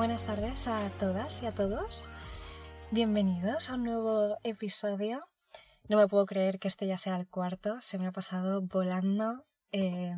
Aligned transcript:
Buenas 0.00 0.24
tardes 0.24 0.66
a 0.66 0.88
todas 0.98 1.42
y 1.42 1.46
a 1.46 1.52
todos. 1.52 2.08
Bienvenidos 2.90 3.68
a 3.68 3.74
un 3.74 3.84
nuevo 3.84 4.38
episodio. 4.44 5.28
No 5.90 5.98
me 5.98 6.08
puedo 6.08 6.24
creer 6.24 6.58
que 6.58 6.68
este 6.68 6.86
ya 6.86 6.96
sea 6.96 7.16
el 7.16 7.28
cuarto. 7.28 7.76
Se 7.82 7.98
me 7.98 8.06
ha 8.06 8.10
pasado 8.10 8.62
volando. 8.62 9.44
Eh, 9.72 10.16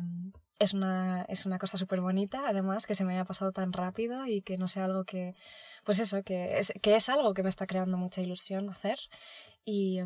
es, 0.57 0.73
una, 0.73 1.23
es 1.27 1.45
una 1.45 1.57
cosa 1.57 1.75
súper 1.75 1.99
bonita, 1.99 2.47
además, 2.47 2.87
que 2.87 2.95
se 2.95 3.03
me 3.03 3.11
haya 3.11 3.25
pasado 3.25 3.51
tan 3.51 3.73
rápido 3.73 4.25
y 4.25 4.41
que 4.41 4.57
no 4.57 4.69
sea 4.69 4.85
algo 4.85 5.03
que, 5.03 5.35
pues 5.83 5.99
eso, 5.99 6.23
que 6.23 6.59
es, 6.59 6.71
que 6.81 6.95
es 6.95 7.09
algo 7.09 7.33
que 7.33 7.43
me 7.43 7.49
está 7.49 7.67
creando 7.67 7.97
mucha 7.97 8.21
ilusión 8.21 8.69
hacer. 8.69 8.99
Y, 9.65 9.99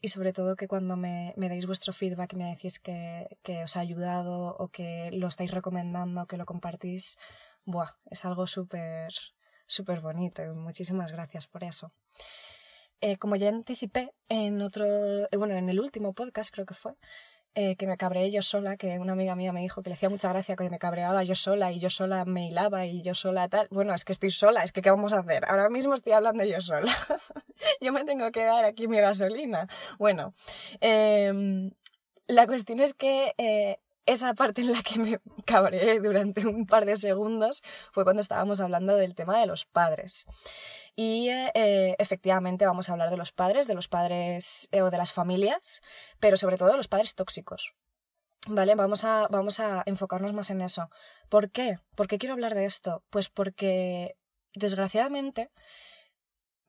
y 0.00 0.08
sobre 0.08 0.32
todo 0.32 0.56
que 0.56 0.68
cuando 0.68 0.96
me, 0.96 1.34
me 1.36 1.50
deis 1.50 1.66
vuestro 1.66 1.92
feedback 1.92 2.32
y 2.32 2.36
me 2.36 2.48
decís 2.48 2.78
que, 2.78 3.36
que 3.42 3.64
os 3.64 3.76
ha 3.76 3.80
ayudado 3.80 4.56
o 4.58 4.68
que 4.68 5.10
lo 5.12 5.28
estáis 5.28 5.50
recomendando, 5.50 6.24
que 6.26 6.38
lo 6.38 6.46
compartís, 6.46 7.18
buah, 7.68 7.90
es 8.10 8.24
algo 8.24 8.46
súper, 8.46 9.12
súper 9.66 10.00
bonito. 10.00 10.42
Muchísimas 10.54 11.12
gracias 11.12 11.46
por 11.46 11.64
eso. 11.64 11.92
Eh, 13.00 13.18
como 13.18 13.36
ya 13.36 13.48
anticipé 13.48 14.12
en 14.28 14.60
otro, 14.62 14.86
eh, 14.86 15.36
bueno, 15.36 15.54
en 15.54 15.68
el 15.68 15.78
último 15.78 16.14
podcast 16.14 16.52
creo 16.52 16.66
que 16.66 16.74
fue, 16.74 16.94
eh, 17.54 17.76
que 17.76 17.86
me 17.86 17.96
cabreé 17.96 18.30
yo 18.30 18.40
sola, 18.42 18.76
que 18.76 18.98
una 18.98 19.12
amiga 19.12 19.36
mía 19.36 19.52
me 19.52 19.60
dijo 19.60 19.82
que 19.82 19.90
le 19.90 19.94
hacía 19.94 20.08
mucha 20.08 20.30
gracia 20.30 20.56
que 20.56 20.70
me 20.70 20.78
cabreaba 20.78 21.22
yo 21.24 21.34
sola 21.34 21.70
y 21.70 21.78
yo 21.78 21.90
sola 21.90 22.24
me 22.24 22.48
hilaba 22.48 22.86
y 22.86 23.02
yo 23.02 23.14
sola 23.14 23.48
tal. 23.48 23.68
Bueno, 23.70 23.94
es 23.94 24.04
que 24.04 24.12
estoy 24.12 24.30
sola, 24.30 24.64
es 24.64 24.72
que 24.72 24.80
¿qué 24.80 24.90
vamos 24.90 25.12
a 25.12 25.18
hacer? 25.18 25.44
Ahora 25.44 25.68
mismo 25.68 25.94
estoy 25.94 26.14
hablando 26.14 26.44
yo 26.44 26.60
sola. 26.60 26.92
yo 27.82 27.92
me 27.92 28.04
tengo 28.04 28.30
que 28.32 28.44
dar 28.44 28.64
aquí 28.64 28.88
mi 28.88 28.98
gasolina. 28.98 29.68
Bueno, 29.98 30.34
em, 30.80 31.70
la 32.26 32.46
cuestión 32.46 32.80
es 32.80 32.94
que 32.94 33.34
esa 34.08 34.32
parte 34.32 34.62
en 34.62 34.72
la 34.72 34.82
que 34.82 34.98
me 34.98 35.20
cabreé 35.44 36.00
durante 36.00 36.46
un 36.46 36.66
par 36.66 36.86
de 36.86 36.96
segundos 36.96 37.62
fue 37.92 38.04
cuando 38.04 38.22
estábamos 38.22 38.58
hablando 38.60 38.96
del 38.96 39.14
tema 39.14 39.38
de 39.38 39.46
los 39.46 39.66
padres. 39.66 40.26
Y 40.96 41.28
eh, 41.28 41.94
efectivamente 41.98 42.66
vamos 42.66 42.88
a 42.88 42.92
hablar 42.92 43.10
de 43.10 43.18
los 43.18 43.32
padres, 43.32 43.68
de 43.68 43.74
los 43.74 43.86
padres 43.86 44.68
eh, 44.72 44.80
o 44.80 44.90
de 44.90 44.96
las 44.96 45.12
familias, 45.12 45.82
pero 46.20 46.38
sobre 46.38 46.56
todo 46.56 46.70
de 46.70 46.78
los 46.78 46.88
padres 46.88 47.14
tóxicos. 47.14 47.74
¿Vale? 48.46 48.74
Vamos 48.74 49.04
a, 49.04 49.28
vamos 49.28 49.60
a 49.60 49.82
enfocarnos 49.84 50.32
más 50.32 50.48
en 50.48 50.62
eso. 50.62 50.88
¿Por 51.28 51.50
qué? 51.50 51.78
¿Por 51.94 52.08
qué 52.08 52.18
quiero 52.18 52.32
hablar 52.32 52.54
de 52.54 52.64
esto? 52.64 53.04
Pues 53.10 53.28
porque, 53.28 54.16
desgraciadamente, 54.54 55.50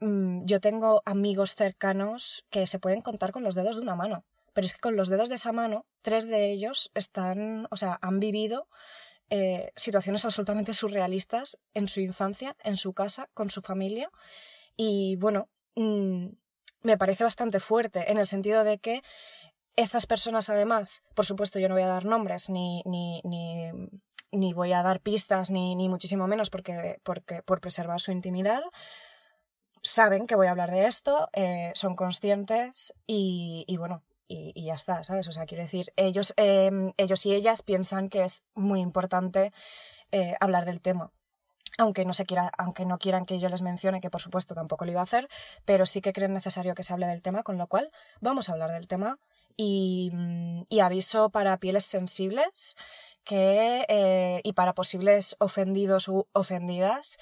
mm, 0.01 0.45
yo 0.45 0.59
tengo 0.59 1.01
amigos 1.05 1.55
cercanos 1.55 2.45
que 2.49 2.67
se 2.67 2.79
pueden 2.79 3.01
contar 3.01 3.31
con 3.31 3.43
los 3.43 3.55
dedos 3.55 3.77
de 3.77 3.83
una 3.83 3.95
mano 3.95 4.25
pero 4.59 4.65
es 4.65 4.73
que 4.73 4.81
con 4.81 4.97
los 4.97 5.07
dedos 5.07 5.29
de 5.29 5.35
esa 5.35 5.53
mano, 5.53 5.85
tres 6.01 6.27
de 6.27 6.51
ellos 6.51 6.91
están, 6.93 7.69
o 7.71 7.77
sea, 7.77 7.97
han 8.01 8.19
vivido 8.19 8.67
eh, 9.29 9.71
situaciones 9.77 10.25
absolutamente 10.25 10.73
surrealistas 10.73 11.57
en 11.73 11.87
su 11.87 12.01
infancia, 12.01 12.57
en 12.61 12.75
su 12.75 12.91
casa, 12.91 13.29
con 13.33 13.49
su 13.49 13.61
familia. 13.61 14.11
Y 14.75 15.15
bueno, 15.15 15.47
mm, 15.75 16.27
me 16.81 16.97
parece 16.97 17.23
bastante 17.23 17.61
fuerte 17.61 18.11
en 18.11 18.17
el 18.17 18.25
sentido 18.25 18.65
de 18.65 18.79
que 18.79 19.01
estas 19.77 20.05
personas, 20.05 20.49
además, 20.49 21.05
por 21.15 21.25
supuesto, 21.25 21.57
yo 21.59 21.69
no 21.69 21.75
voy 21.75 21.83
a 21.83 21.87
dar 21.87 22.03
nombres 22.03 22.49
ni, 22.49 22.83
ni, 22.83 23.21
ni, 24.33 24.51
voy 24.51 24.73
a 24.73 24.83
dar 24.83 24.99
pistas, 24.99 25.51
ni, 25.51 25.73
ni 25.77 25.87
muchísimo 25.87 26.27
menos 26.27 26.49
porque, 26.49 26.99
porque, 27.03 27.43
por 27.43 27.61
preservar 27.61 28.01
su 28.01 28.11
intimidad. 28.11 28.63
Saben 29.83 30.27
que 30.27 30.35
voy 30.35 30.47
a 30.47 30.51
hablar 30.51 30.69
de 30.69 30.85
esto, 30.85 31.29
eh, 31.31 31.71
son 31.75 31.95
conscientes 31.95 32.93
y 33.07 33.77
bueno, 33.77 34.03
y, 34.29 34.63
ya 34.63 34.75
está, 34.75 35.03
¿sabes? 35.03 35.27
O 35.27 35.31
sea, 35.31 35.45
quiero 35.45 35.63
decir, 35.63 35.91
ellos, 35.95 36.33
em, 36.37 36.93
ellos 36.97 37.25
y 37.25 37.33
ellas 37.33 37.63
piensan 37.63 38.09
que 38.09 38.23
es 38.23 38.45
muy 38.53 38.79
importante 38.79 39.51
eh, 40.11 40.35
hablar 40.39 40.65
del 40.65 40.81
tema. 40.81 41.11
Aunque 41.79 42.05
no, 42.05 42.13
se 42.13 42.25
quiera, 42.25 42.51
aunque 42.57 42.85
no 42.85 42.99
quieran 42.99 43.25
que 43.25 43.39
yo 43.39 43.49
les 43.49 43.61
mencione, 43.61 44.01
que 44.01 44.09
por 44.09 44.21
supuesto 44.21 44.53
tampoco 44.53 44.85
lo 44.85 44.91
iba 44.91 44.99
a 44.99 45.03
hacer, 45.03 45.27
pero 45.65 45.85
sí 45.85 46.01
que 46.01 46.13
creen 46.13 46.33
necesario 46.33 46.75
que 46.75 46.83
se 46.83 46.93
hable 46.93 47.07
del 47.07 47.21
tema, 47.21 47.43
con 47.43 47.57
lo 47.57 47.67
cual 47.67 47.91
vamos 48.21 48.49
a 48.49 48.53
hablar 48.53 48.71
del 48.71 48.87
tema. 48.87 49.19
Y, 49.57 50.11
mm, 50.13 50.63
y 50.69 50.79
aviso 50.79 51.31
para 51.31 51.57
pieles 51.57 51.85
sensibles 51.85 52.75
que, 53.23 53.85
eh, 53.89 54.41
y 54.43 54.53
para 54.53 54.73
posibles 54.73 55.35
ofendidos 55.39 56.07
u 56.07 56.27
ofendidas 56.33 57.17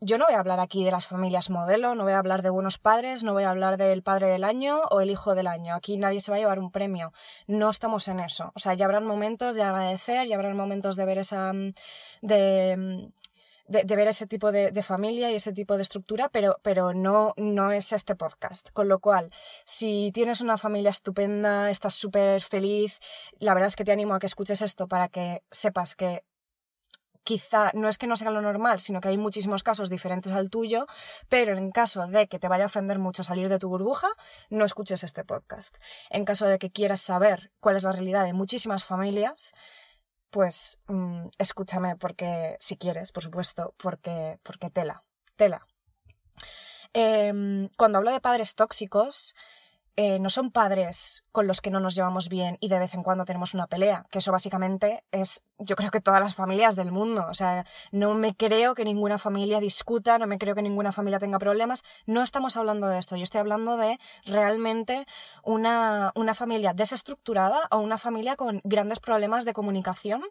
yo 0.00 0.18
no 0.18 0.26
voy 0.26 0.34
a 0.34 0.40
hablar 0.40 0.60
aquí 0.60 0.84
de 0.84 0.90
las 0.90 1.06
familias 1.06 1.48
modelo, 1.48 1.94
no 1.94 2.04
voy 2.04 2.12
a 2.12 2.18
hablar 2.18 2.42
de 2.42 2.50
buenos 2.50 2.78
padres, 2.78 3.24
no 3.24 3.32
voy 3.32 3.44
a 3.44 3.50
habr 3.50 3.78
del 3.78 4.02
padre 4.02 4.26
del 4.26 4.44
año 4.44 4.82
o 4.90 5.00
el 5.00 5.10
hijo 5.10 5.34
del 5.34 5.46
año. 5.46 5.74
Aquí 5.74 5.96
nadie 5.96 6.20
se 6.20 6.30
va 6.30 6.36
a 6.36 6.40
llevar 6.40 6.58
un 6.58 6.70
premio. 6.70 7.12
No 7.46 7.70
estamos 7.70 8.06
en 8.08 8.20
eso. 8.20 8.52
O 8.54 8.58
sea, 8.58 8.74
ya 8.74 8.84
habrán 8.84 9.06
momentos 9.06 9.54
de 9.54 9.62
agradecer, 9.62 10.26
ya 10.28 10.36
habrán 10.36 10.56
momentos 10.56 10.96
de 10.96 11.04
ver 11.06 11.18
esa. 11.18 11.52
Mm, 11.52 11.72
de, 12.20 12.76
mm, 12.76 13.12
de, 13.68 13.96
ver 13.96 14.08
ese 14.08 14.26
tipo 14.26 14.52
de, 14.52 14.70
de, 14.70 14.82
familia 14.82 15.30
y 15.32 15.34
ese 15.34 15.52
tipo 15.52 15.76
de 15.76 15.82
estructura, 15.82 16.28
pero, 16.28 16.58
pero 16.62 16.94
no, 16.94 17.32
no 17.36 17.72
es 17.72 17.92
este 17.92 18.14
podcast. 18.14 18.70
Con 18.70 18.88
lo 18.88 19.00
cual, 19.00 19.30
si 19.64 20.12
tienes 20.12 20.40
una 20.40 20.56
familia 20.56 20.90
estupenda, 20.90 21.70
estás 21.70 21.94
súper 21.94 22.42
feliz, 22.42 23.00
la 23.38 23.54
verdad 23.54 23.68
es 23.68 23.76
que 23.76 23.84
te 23.84 23.92
animo 23.92 24.14
a 24.14 24.20
que 24.20 24.26
escuches 24.26 24.62
esto 24.62 24.86
para 24.86 25.08
que 25.08 25.42
sepas 25.50 25.96
que 25.96 26.22
quizá 27.26 27.72
no 27.74 27.88
es 27.88 27.98
que 27.98 28.06
no 28.06 28.14
sea 28.14 28.30
lo 28.30 28.40
normal, 28.40 28.78
sino 28.78 29.00
que 29.00 29.08
hay 29.08 29.18
muchísimos 29.18 29.64
casos 29.64 29.90
diferentes 29.90 30.30
al 30.30 30.48
tuyo, 30.48 30.86
pero 31.28 31.58
en 31.58 31.72
caso 31.72 32.06
de 32.06 32.28
que 32.28 32.38
te 32.38 32.46
vaya 32.46 32.62
a 32.62 32.66
ofender 32.66 33.00
mucho 33.00 33.24
salir 33.24 33.48
de 33.48 33.58
tu 33.58 33.68
burbuja, 33.68 34.08
no 34.48 34.64
escuches 34.64 35.02
este 35.02 35.24
podcast. 35.24 35.76
En 36.08 36.24
caso 36.24 36.46
de 36.46 36.58
que 36.58 36.70
quieras 36.70 37.00
saber 37.00 37.50
cuál 37.58 37.76
es 37.76 37.82
la 37.82 37.90
realidad 37.90 38.24
de 38.24 38.32
muchísimas 38.32 38.84
familias, 38.84 39.52
pues 40.30 40.78
mm, 40.86 41.26
escúchame 41.38 41.96
porque 41.96 42.56
si 42.60 42.76
quieres, 42.76 43.10
por 43.10 43.24
supuesto, 43.24 43.74
porque, 43.76 44.38
porque 44.44 44.70
tela, 44.70 45.02
tela. 45.34 45.66
Em, 46.92 47.68
cuando 47.76 47.98
hablo 47.98 48.12
de 48.12 48.20
padres 48.20 48.54
tóxicos, 48.54 49.34
eh, 49.98 50.18
no 50.18 50.28
son 50.28 50.52
padres 50.52 51.24
con 51.32 51.46
los 51.46 51.62
que 51.62 51.70
no 51.70 51.80
nos 51.80 51.94
llevamos 51.94 52.28
bien 52.28 52.58
y 52.60 52.68
de 52.68 52.78
vez 52.78 52.92
en 52.92 53.02
cuando 53.02 53.24
tenemos 53.24 53.54
una 53.54 53.66
pelea, 53.66 54.04
que 54.10 54.18
eso 54.18 54.30
básicamente 54.30 55.02
es, 55.10 55.42
yo 55.58 55.76
creo 55.76 55.90
que 55.90 56.00
todas 56.00 56.20
las 56.20 56.34
familias 56.34 56.76
del 56.76 56.92
mundo. 56.92 57.26
O 57.28 57.34
sea, 57.34 57.64
no 57.92 58.14
me 58.14 58.34
creo 58.34 58.74
que 58.74 58.84
ninguna 58.84 59.18
familia 59.18 59.60
discuta, 59.60 60.18
no 60.18 60.26
me 60.26 60.38
creo 60.38 60.54
que 60.54 60.62
ninguna 60.62 60.92
familia 60.92 61.18
tenga 61.18 61.38
problemas. 61.38 61.84
No 62.06 62.22
estamos 62.22 62.56
hablando 62.56 62.88
de 62.88 62.98
esto, 62.98 63.16
yo 63.16 63.22
estoy 63.22 63.40
hablando 63.40 63.76
de 63.76 63.98
realmente 64.24 65.06
una, 65.42 66.12
una 66.14 66.34
familia 66.34 66.74
desestructurada 66.74 67.68
o 67.70 67.78
una 67.78 67.98
familia 67.98 68.36
con 68.36 68.60
grandes 68.64 69.00
problemas 69.00 69.44
de 69.44 69.52
comunicación, 69.52 70.22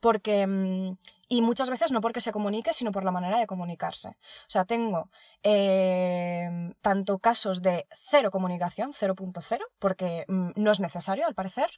porque 0.00 0.46
mm, 0.46 0.96
y 1.32 1.42
muchas 1.42 1.70
veces 1.70 1.92
no 1.92 2.00
porque 2.00 2.20
se 2.20 2.32
comunique, 2.32 2.72
sino 2.72 2.90
por 2.90 3.04
la 3.04 3.12
manera 3.12 3.38
de 3.38 3.46
comunicarse. 3.46 4.08
O 4.08 4.48
sea, 4.48 4.64
tengo 4.64 5.10
eh, 5.44 6.74
tanto 6.82 7.18
casos 7.18 7.62
de 7.62 7.86
cero 7.94 8.32
comunicación, 8.32 8.92
0.0, 8.92 9.60
porque 9.78 10.24
mm, 10.26 10.50
no 10.56 10.72
es 10.72 10.80
necesario, 10.80 11.26
al 11.28 11.36
parecer, 11.36 11.70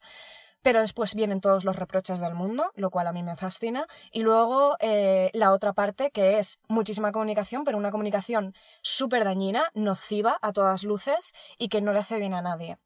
pero 0.62 0.80
después 0.80 1.14
vienen 1.14 1.40
todos 1.40 1.64
los 1.64 1.76
reproches 1.76 2.20
del 2.20 2.34
mundo, 2.34 2.70
lo 2.74 2.90
cual 2.90 3.06
a 3.06 3.12
mí 3.12 3.22
me 3.22 3.36
fascina, 3.36 3.86
y 4.10 4.22
luego 4.22 4.76
eh, 4.80 5.30
la 5.34 5.52
otra 5.52 5.72
parte 5.72 6.10
que 6.10 6.38
es 6.38 6.60
muchísima 6.68 7.12
comunicación, 7.12 7.64
pero 7.64 7.78
una 7.78 7.90
comunicación 7.90 8.54
súper 8.80 9.24
dañina, 9.24 9.64
nociva 9.74 10.38
a 10.40 10.52
todas 10.52 10.84
luces 10.84 11.34
y 11.58 11.68
que 11.68 11.82
no 11.82 11.92
le 11.92 12.00
hace 12.00 12.18
bien 12.18 12.34
a 12.34 12.42
nadie. 12.42 12.78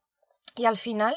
Y 0.57 0.65
al 0.65 0.79
final, 0.79 1.15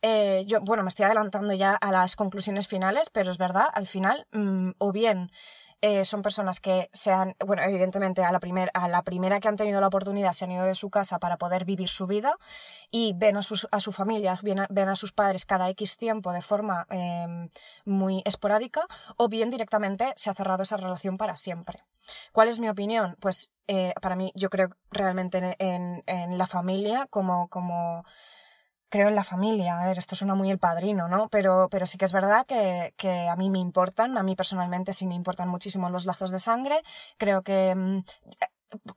eh, 0.00 0.44
yo, 0.46 0.60
bueno, 0.60 0.84
me 0.84 0.88
estoy 0.88 1.06
adelantando 1.06 1.52
ya 1.54 1.74
a 1.74 1.90
las 1.90 2.14
conclusiones 2.14 2.68
finales, 2.68 3.10
pero 3.10 3.32
es 3.32 3.38
verdad, 3.38 3.66
al 3.72 3.88
final, 3.88 4.28
mm, 4.30 4.70
o 4.78 4.92
bien 4.92 5.32
eh, 5.82 6.04
son 6.04 6.22
personas 6.22 6.60
que 6.60 6.88
se 6.92 7.12
han, 7.12 7.36
bueno, 7.44 7.62
evidentemente 7.62 8.24
a 8.24 8.32
la, 8.32 8.40
a 8.74 8.88
la 8.88 9.02
primera 9.02 9.40
que 9.40 9.48
han 9.48 9.56
tenido 9.56 9.80
la 9.80 9.88
oportunidad 9.88 10.32
se 10.32 10.44
han 10.44 10.52
ido 10.52 10.64
de 10.64 10.74
su 10.74 10.90
casa 10.90 11.18
para 11.18 11.36
poder 11.36 11.64
vivir 11.64 11.88
su 11.88 12.06
vida 12.06 12.36
y 12.90 13.12
ven 13.14 13.36
a, 13.36 13.42
sus, 13.42 13.68
a 13.70 13.80
su 13.80 13.92
familia, 13.92 14.38
ven 14.42 14.60
a, 14.60 14.66
ven 14.70 14.88
a 14.88 14.96
sus 14.96 15.12
padres 15.12 15.44
cada 15.44 15.68
X 15.70 15.98
tiempo 15.98 16.32
de 16.32 16.40
forma 16.40 16.86
em, 16.88 17.50
muy 17.84 18.22
esporádica, 18.24 18.86
o 19.16 19.28
bien 19.28 19.50
directamente 19.50 20.12
se 20.16 20.30
ha 20.30 20.34
cerrado 20.34 20.62
esa 20.62 20.76
relación 20.76 21.18
para 21.18 21.36
siempre. 21.36 21.84
¿Cuál 22.32 22.48
es 22.48 22.58
mi 22.58 22.68
opinión? 22.68 23.16
Pues 23.20 23.52
eh, 23.66 23.92
para 24.00 24.16
mí, 24.16 24.32
yo 24.34 24.48
creo 24.48 24.70
realmente 24.90 25.56
en, 25.58 26.02
en 26.06 26.38
la 26.38 26.46
familia 26.46 27.06
como, 27.10 27.48
como 27.48 28.04
creo 28.96 29.08
en 29.08 29.14
la 29.14 29.24
familia. 29.24 29.78
A 29.78 29.86
ver, 29.86 29.98
esto 29.98 30.16
suena 30.16 30.34
muy 30.34 30.50
el 30.50 30.58
padrino, 30.58 31.06
¿no? 31.06 31.28
Pero, 31.28 31.68
pero 31.70 31.84
sí 31.86 31.98
que 31.98 32.06
es 32.06 32.14
verdad 32.14 32.46
que, 32.46 32.94
que, 32.96 33.28
a 33.28 33.36
mí 33.36 33.50
me 33.50 33.58
importan, 33.58 34.16
a 34.16 34.22
mí 34.22 34.34
personalmente 34.34 34.94
sí 34.94 35.06
me 35.06 35.14
importan 35.14 35.50
muchísimo 35.50 35.90
los 35.90 36.06
lazos 36.06 36.30
de 36.30 36.38
sangre. 36.38 36.80
Creo 37.18 37.42
que. 37.42 37.74
Mm, 37.74 38.02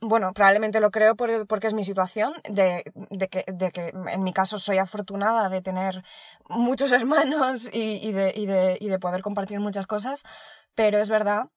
bueno, 0.02 0.34
probablemente 0.34 0.80
lo 0.80 0.90
creo 0.90 1.16
porque 1.16 1.68
es 1.68 1.74
mi 1.74 1.84
situación, 1.84 2.34
de, 2.50 2.84
de, 3.12 3.28
que, 3.28 3.44
de 3.48 3.72
que 3.72 3.90
en 3.90 4.24
mi 4.24 4.34
caso 4.34 4.58
soy 4.58 4.78
afortunada 4.78 5.48
de 5.50 5.62
tener 5.62 6.04
muchos 6.48 6.92
hermanos 7.00 7.70
y, 7.72 8.00
y, 8.08 8.12
de, 8.12 8.34
y, 8.36 8.86
y 8.86 8.90
de 8.90 9.00
poder 9.00 9.22
compartir 9.22 9.60
muchas 9.60 9.86
cosas, 9.86 10.24
pero 10.76 10.98
es 11.00 11.10
verdad 11.10 11.50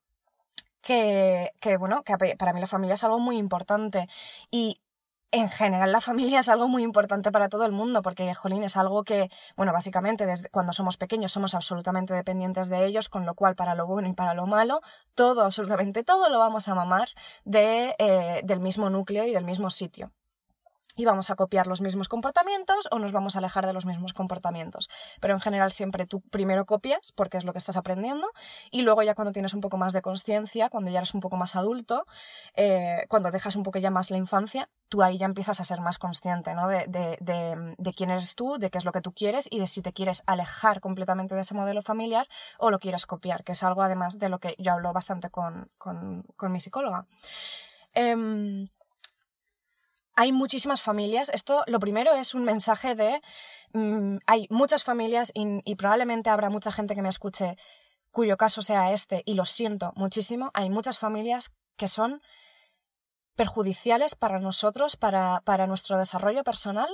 que, 0.82 1.52
que, 1.60 1.76
bueno, 1.78 2.02
que 2.02 2.16
para 2.36 2.52
mí 2.52 2.60
la 2.60 2.66
familia 2.66 2.94
es 2.94 3.04
algo 3.04 3.18
muy 3.18 3.38
importante. 3.38 4.08
Y 4.50 4.81
en 5.32 5.48
general 5.48 5.90
la 5.90 6.00
familia 6.00 6.40
es 6.40 6.48
algo 6.48 6.68
muy 6.68 6.82
importante 6.82 7.32
para 7.32 7.48
todo 7.48 7.64
el 7.64 7.72
mundo, 7.72 8.02
porque, 8.02 8.34
jolín, 8.34 8.62
es 8.62 8.76
algo 8.76 9.02
que, 9.02 9.30
bueno, 9.56 9.72
básicamente 9.72 10.26
desde 10.26 10.48
cuando 10.50 10.72
somos 10.72 10.96
pequeños 10.98 11.32
somos 11.32 11.54
absolutamente 11.54 12.14
dependientes 12.14 12.68
de 12.68 12.84
ellos, 12.84 13.08
con 13.08 13.26
lo 13.26 13.34
cual 13.34 13.56
para 13.56 13.74
lo 13.74 13.86
bueno 13.86 14.08
y 14.08 14.12
para 14.12 14.34
lo 14.34 14.46
malo, 14.46 14.80
todo, 15.14 15.42
absolutamente 15.42 16.04
todo 16.04 16.28
lo 16.28 16.38
vamos 16.38 16.68
a 16.68 16.74
mamar 16.74 17.08
de, 17.44 17.94
eh, 17.98 18.42
del 18.44 18.60
mismo 18.60 18.90
núcleo 18.90 19.24
y 19.24 19.32
del 19.32 19.44
mismo 19.44 19.70
sitio 19.70 20.12
y 20.96 21.04
vamos 21.04 21.30
a 21.30 21.36
copiar 21.36 21.66
los 21.66 21.80
mismos 21.80 22.08
comportamientos 22.08 22.88
o 22.90 22.98
nos 22.98 23.12
vamos 23.12 23.36
a 23.36 23.38
alejar 23.38 23.66
de 23.66 23.72
los 23.72 23.86
mismos 23.86 24.12
comportamientos. 24.12 24.88
Pero 25.20 25.34
en 25.34 25.40
general 25.40 25.72
siempre 25.72 26.06
tú 26.06 26.20
primero 26.30 26.66
copias 26.66 27.12
porque 27.12 27.38
es 27.38 27.44
lo 27.44 27.52
que 27.52 27.58
estás 27.58 27.76
aprendiendo 27.76 28.28
y 28.70 28.82
luego 28.82 29.02
ya 29.02 29.14
cuando 29.14 29.32
tienes 29.32 29.54
un 29.54 29.60
poco 29.60 29.76
más 29.76 29.92
de 29.92 30.02
conciencia, 30.02 30.68
cuando 30.70 30.90
ya 30.90 30.98
eres 30.98 31.14
un 31.14 31.20
poco 31.20 31.36
más 31.36 31.56
adulto, 31.56 32.06
eh, 32.54 33.06
cuando 33.08 33.30
dejas 33.30 33.56
un 33.56 33.62
poco 33.62 33.78
ya 33.78 33.90
más 33.90 34.10
la 34.10 34.16
infancia, 34.16 34.68
tú 34.88 35.02
ahí 35.02 35.16
ya 35.16 35.26
empiezas 35.26 35.58
a 35.60 35.64
ser 35.64 35.80
más 35.80 35.98
consciente 35.98 36.54
¿no? 36.54 36.68
de, 36.68 36.86
de, 36.86 37.16
de, 37.78 37.92
quién 37.94 38.10
eres 38.10 38.34
tú, 38.34 38.58
de 38.58 38.70
qué 38.70 38.78
es 38.78 38.84
lo 38.84 38.92
que 38.92 39.00
tú 39.00 39.12
quieres 39.12 39.48
y 39.50 39.58
de 39.58 39.66
si 39.66 39.80
te 39.80 39.92
quieres 39.92 40.22
alejar 40.26 40.80
completamente 40.80 41.34
de 41.34 41.40
ese 41.40 41.54
modelo 41.54 41.80
familiar 41.80 42.28
o 42.58 42.70
lo 42.70 42.78
quieres 42.78 43.06
copiar, 43.06 43.42
que 43.42 43.52
es 43.52 43.62
algo 43.62 43.82
además 43.82 44.18
de 44.18 44.28
lo 44.28 44.38
que 44.38 44.54
yo 44.58 44.72
hablo 44.72 44.92
bastante 44.92 45.30
con, 45.30 45.70
con, 45.78 46.24
con 46.36 46.52
mi 46.52 46.60
psicóloga. 46.60 47.06
Em, 47.94 48.68
hay 50.14 50.32
muchísimas 50.32 50.82
familias. 50.82 51.30
Esto, 51.32 51.64
lo 51.66 51.80
primero, 51.80 52.14
es 52.14 52.34
un 52.34 52.44
mensaje 52.44 52.94
de. 52.94 53.20
Mm, 53.72 54.18
hay 54.26 54.46
muchas 54.50 54.84
familias 54.84 55.32
y, 55.34 55.74
probablemente 55.76 56.30
habrá 56.30 56.50
mucha 56.50 56.72
gente 56.72 56.94
que 56.94 57.02
me 57.02 57.08
escuche 57.08 57.56
cuyo 58.10 58.36
caso 58.36 58.60
sea 58.60 58.92
este, 58.92 59.22
y 59.24 59.34
lo 59.34 59.46
siento 59.46 59.92
muchísimo. 59.96 60.50
Hay 60.54 60.68
muchas 60.70 60.98
familias 60.98 61.52
que 61.76 61.88
son 61.88 62.22
perjudiciales 63.34 64.14
para 64.14 64.38
nosotros, 64.38 64.96
para, 64.96 65.40
para 65.40 65.66
nuestro 65.66 65.96
desarrollo 65.96 66.44
personal 66.44 66.90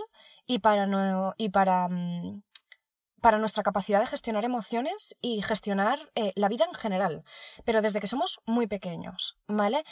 y 0.46 0.60
para, 0.60 0.86
no, 0.86 1.34
y 1.36 1.48
para, 1.48 1.88
mm, 1.88 2.42
para 3.20 3.38
nuestra 3.38 3.64
capacidad 3.64 4.00
de 4.00 4.06
gestionar 4.06 4.44
emociones 4.44 5.16
y 5.20 5.42
gestionar 5.42 6.10
eh, 6.14 6.32
la 6.36 6.48
vida 6.48 6.64
en 6.66 6.74
general. 6.74 7.24
Pero 7.64 7.82
desde 7.82 8.00
que 8.00 8.06
somos 8.06 8.40
muy 8.46 8.68
pequeños, 8.68 9.36
¿vale? 9.48 9.84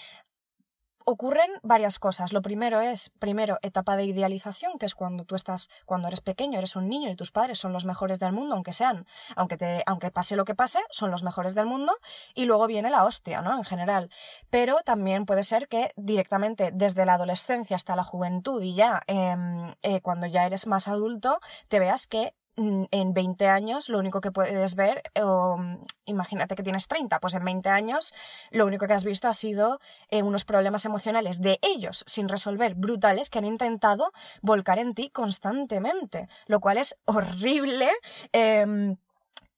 Ocurren 1.06 1.50
varias 1.62 2.00
cosas. 2.00 2.32
Lo 2.32 2.42
primero 2.42 2.80
es, 2.80 3.10
primero, 3.20 3.58
etapa 3.62 3.96
de 3.96 4.04
idealización, 4.04 4.76
que 4.76 4.86
es 4.86 4.96
cuando 4.96 5.24
tú 5.24 5.36
estás, 5.36 5.70
cuando 5.84 6.08
eres 6.08 6.20
pequeño, 6.20 6.58
eres 6.58 6.74
un 6.74 6.88
niño 6.88 7.08
y 7.08 7.14
tus 7.14 7.30
padres 7.30 7.60
son 7.60 7.72
los 7.72 7.84
mejores 7.84 8.18
del 8.18 8.32
mundo, 8.32 8.56
aunque 8.56 8.72
sean, 8.72 9.06
aunque 9.36 9.56
te, 9.56 9.84
aunque 9.86 10.10
pase 10.10 10.34
lo 10.34 10.44
que 10.44 10.56
pase, 10.56 10.80
son 10.90 11.12
los 11.12 11.22
mejores 11.22 11.54
del 11.54 11.66
mundo, 11.66 11.94
y 12.34 12.44
luego 12.44 12.66
viene 12.66 12.90
la 12.90 13.04
hostia, 13.04 13.40
¿no? 13.40 13.56
En 13.56 13.64
general. 13.64 14.10
Pero 14.50 14.80
también 14.84 15.26
puede 15.26 15.44
ser 15.44 15.68
que 15.68 15.92
directamente 15.96 16.72
desde 16.72 17.06
la 17.06 17.14
adolescencia 17.14 17.76
hasta 17.76 17.94
la 17.94 18.02
juventud 18.02 18.60
y 18.60 18.74
ya 18.74 19.02
em, 19.06 19.74
eh, 19.82 20.00
cuando 20.00 20.26
ya 20.26 20.44
eres 20.44 20.66
más 20.66 20.88
adulto, 20.88 21.38
te 21.68 21.78
veas 21.78 22.08
que 22.08 22.34
en 22.56 23.12
20 23.12 23.48
años 23.48 23.88
lo 23.88 23.98
único 23.98 24.20
que 24.20 24.32
puedes 24.32 24.74
ver, 24.74 25.02
o, 25.22 25.56
mm, 25.58 25.78
imagínate 26.06 26.54
que 26.54 26.62
tienes 26.62 26.88
30, 26.88 27.20
pues 27.20 27.34
en 27.34 27.44
20 27.44 27.68
años 27.68 28.14
lo 28.50 28.66
único 28.66 28.86
que 28.86 28.94
has 28.94 29.04
visto 29.04 29.28
ha 29.28 29.34
sido 29.34 29.78
eh, 30.10 30.22
unos 30.22 30.44
problemas 30.44 30.84
emocionales 30.84 31.40
de 31.40 31.58
ellos 31.62 32.04
sin 32.06 32.28
resolver, 32.28 32.74
brutales, 32.74 33.30
que 33.30 33.38
han 33.38 33.44
intentado 33.44 34.12
volcar 34.42 34.78
en 34.78 34.94
ti 34.94 35.10
constantemente, 35.10 36.28
lo 36.46 36.60
cual 36.60 36.78
es 36.78 36.96
horrible. 37.04 37.90
Em, 38.32 38.96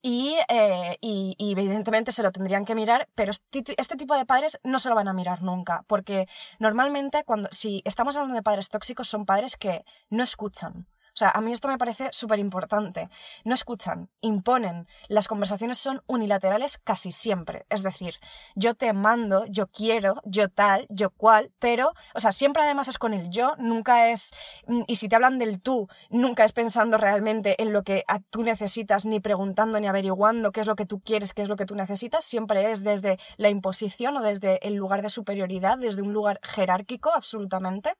y, 0.01 0.37
eh, 0.47 0.97
y, 1.01 1.35
y, 1.37 1.51
evidentemente 1.51 2.13
se 2.13 2.23
lo 2.23 2.31
tendrían 2.31 2.63
que 2.63 2.73
mirar, 2.73 3.09
pero 3.15 3.31
este 3.31 3.95
tipo 3.97 4.15
de 4.15 4.25
padres 4.25 4.57
no 4.63 4.79
se 4.79 4.87
lo 4.87 4.95
van 4.95 5.09
a 5.09 5.13
mirar 5.13 5.41
nunca, 5.41 5.83
porque 5.87 6.27
normalmente 6.57 7.25
cuando, 7.25 7.49
si 7.51 7.81
estamos 7.83 8.15
hablando 8.15 8.35
de 8.35 8.43
padres 8.43 8.69
tóxicos, 8.69 9.09
son 9.09 9.25
padres 9.25 9.57
que 9.57 9.83
no 10.09 10.23
escuchan. 10.23 10.87
Sea, 11.19 11.31
a 11.31 11.41
mí 11.41 11.51
esto 11.51 11.67
me 11.67 11.77
parece 11.77 12.07
súper 12.13 12.39
importante. 12.39 13.09
No 13.43 13.53
escuchan, 13.53 14.09
imponen. 14.21 14.87
Las 15.09 15.27
conversaciones 15.27 15.77
son 15.77 16.01
unilaterales 16.07 16.77
casi 16.77 17.11
siempre. 17.11 17.65
Es 17.67 17.83
decir, 17.83 18.15
yo 18.55 18.73
te 18.73 18.93
mando, 18.93 19.45
yo 19.47 19.67
quiero, 19.67 20.21
yo 20.23 20.47
tal, 20.47 20.87
yo 20.87 21.09
cual, 21.09 21.51
pero, 21.59 21.91
o 22.15 22.21
sea, 22.21 22.31
siempre 22.31 22.63
además 22.63 22.87
es 22.87 22.97
con 22.97 23.13
el 23.13 23.29
yo, 23.31 23.53
nunca 23.57 24.11
es, 24.11 24.31
mm, 24.65 24.83
y 24.87 24.95
si 24.95 25.09
te 25.09 25.15
hablan 25.17 25.39
del 25.39 25.61
tú, 25.61 25.89
nunca 26.09 26.45
es 26.45 26.53
pensando 26.53 26.97
realmente 26.97 27.61
en 27.61 27.73
lo 27.73 27.83
que 27.83 28.05
tú 28.29 28.43
necesitas, 28.43 29.05
ni 29.05 29.19
preguntando 29.19 29.77
ni 29.77 29.87
averiguando 29.87 30.53
qué 30.53 30.61
es 30.61 30.67
lo 30.67 30.77
que 30.77 30.85
tú 30.85 31.01
quieres, 31.01 31.33
qué 31.33 31.41
es 31.41 31.49
lo 31.49 31.57
que 31.57 31.65
tú 31.65 31.75
necesitas, 31.75 32.23
siempre 32.23 32.71
es 32.71 32.81
desde 32.81 33.19
la 33.35 33.49
imposición 33.49 34.15
o 34.15 34.21
desde 34.21 34.65
el 34.65 34.75
lugar 34.75 35.01
de 35.01 35.09
superioridad, 35.09 35.77
desde 35.77 36.01
un 36.01 36.13
lugar 36.13 36.39
jerárquico, 36.43 37.11
absolutamente. 37.13 37.95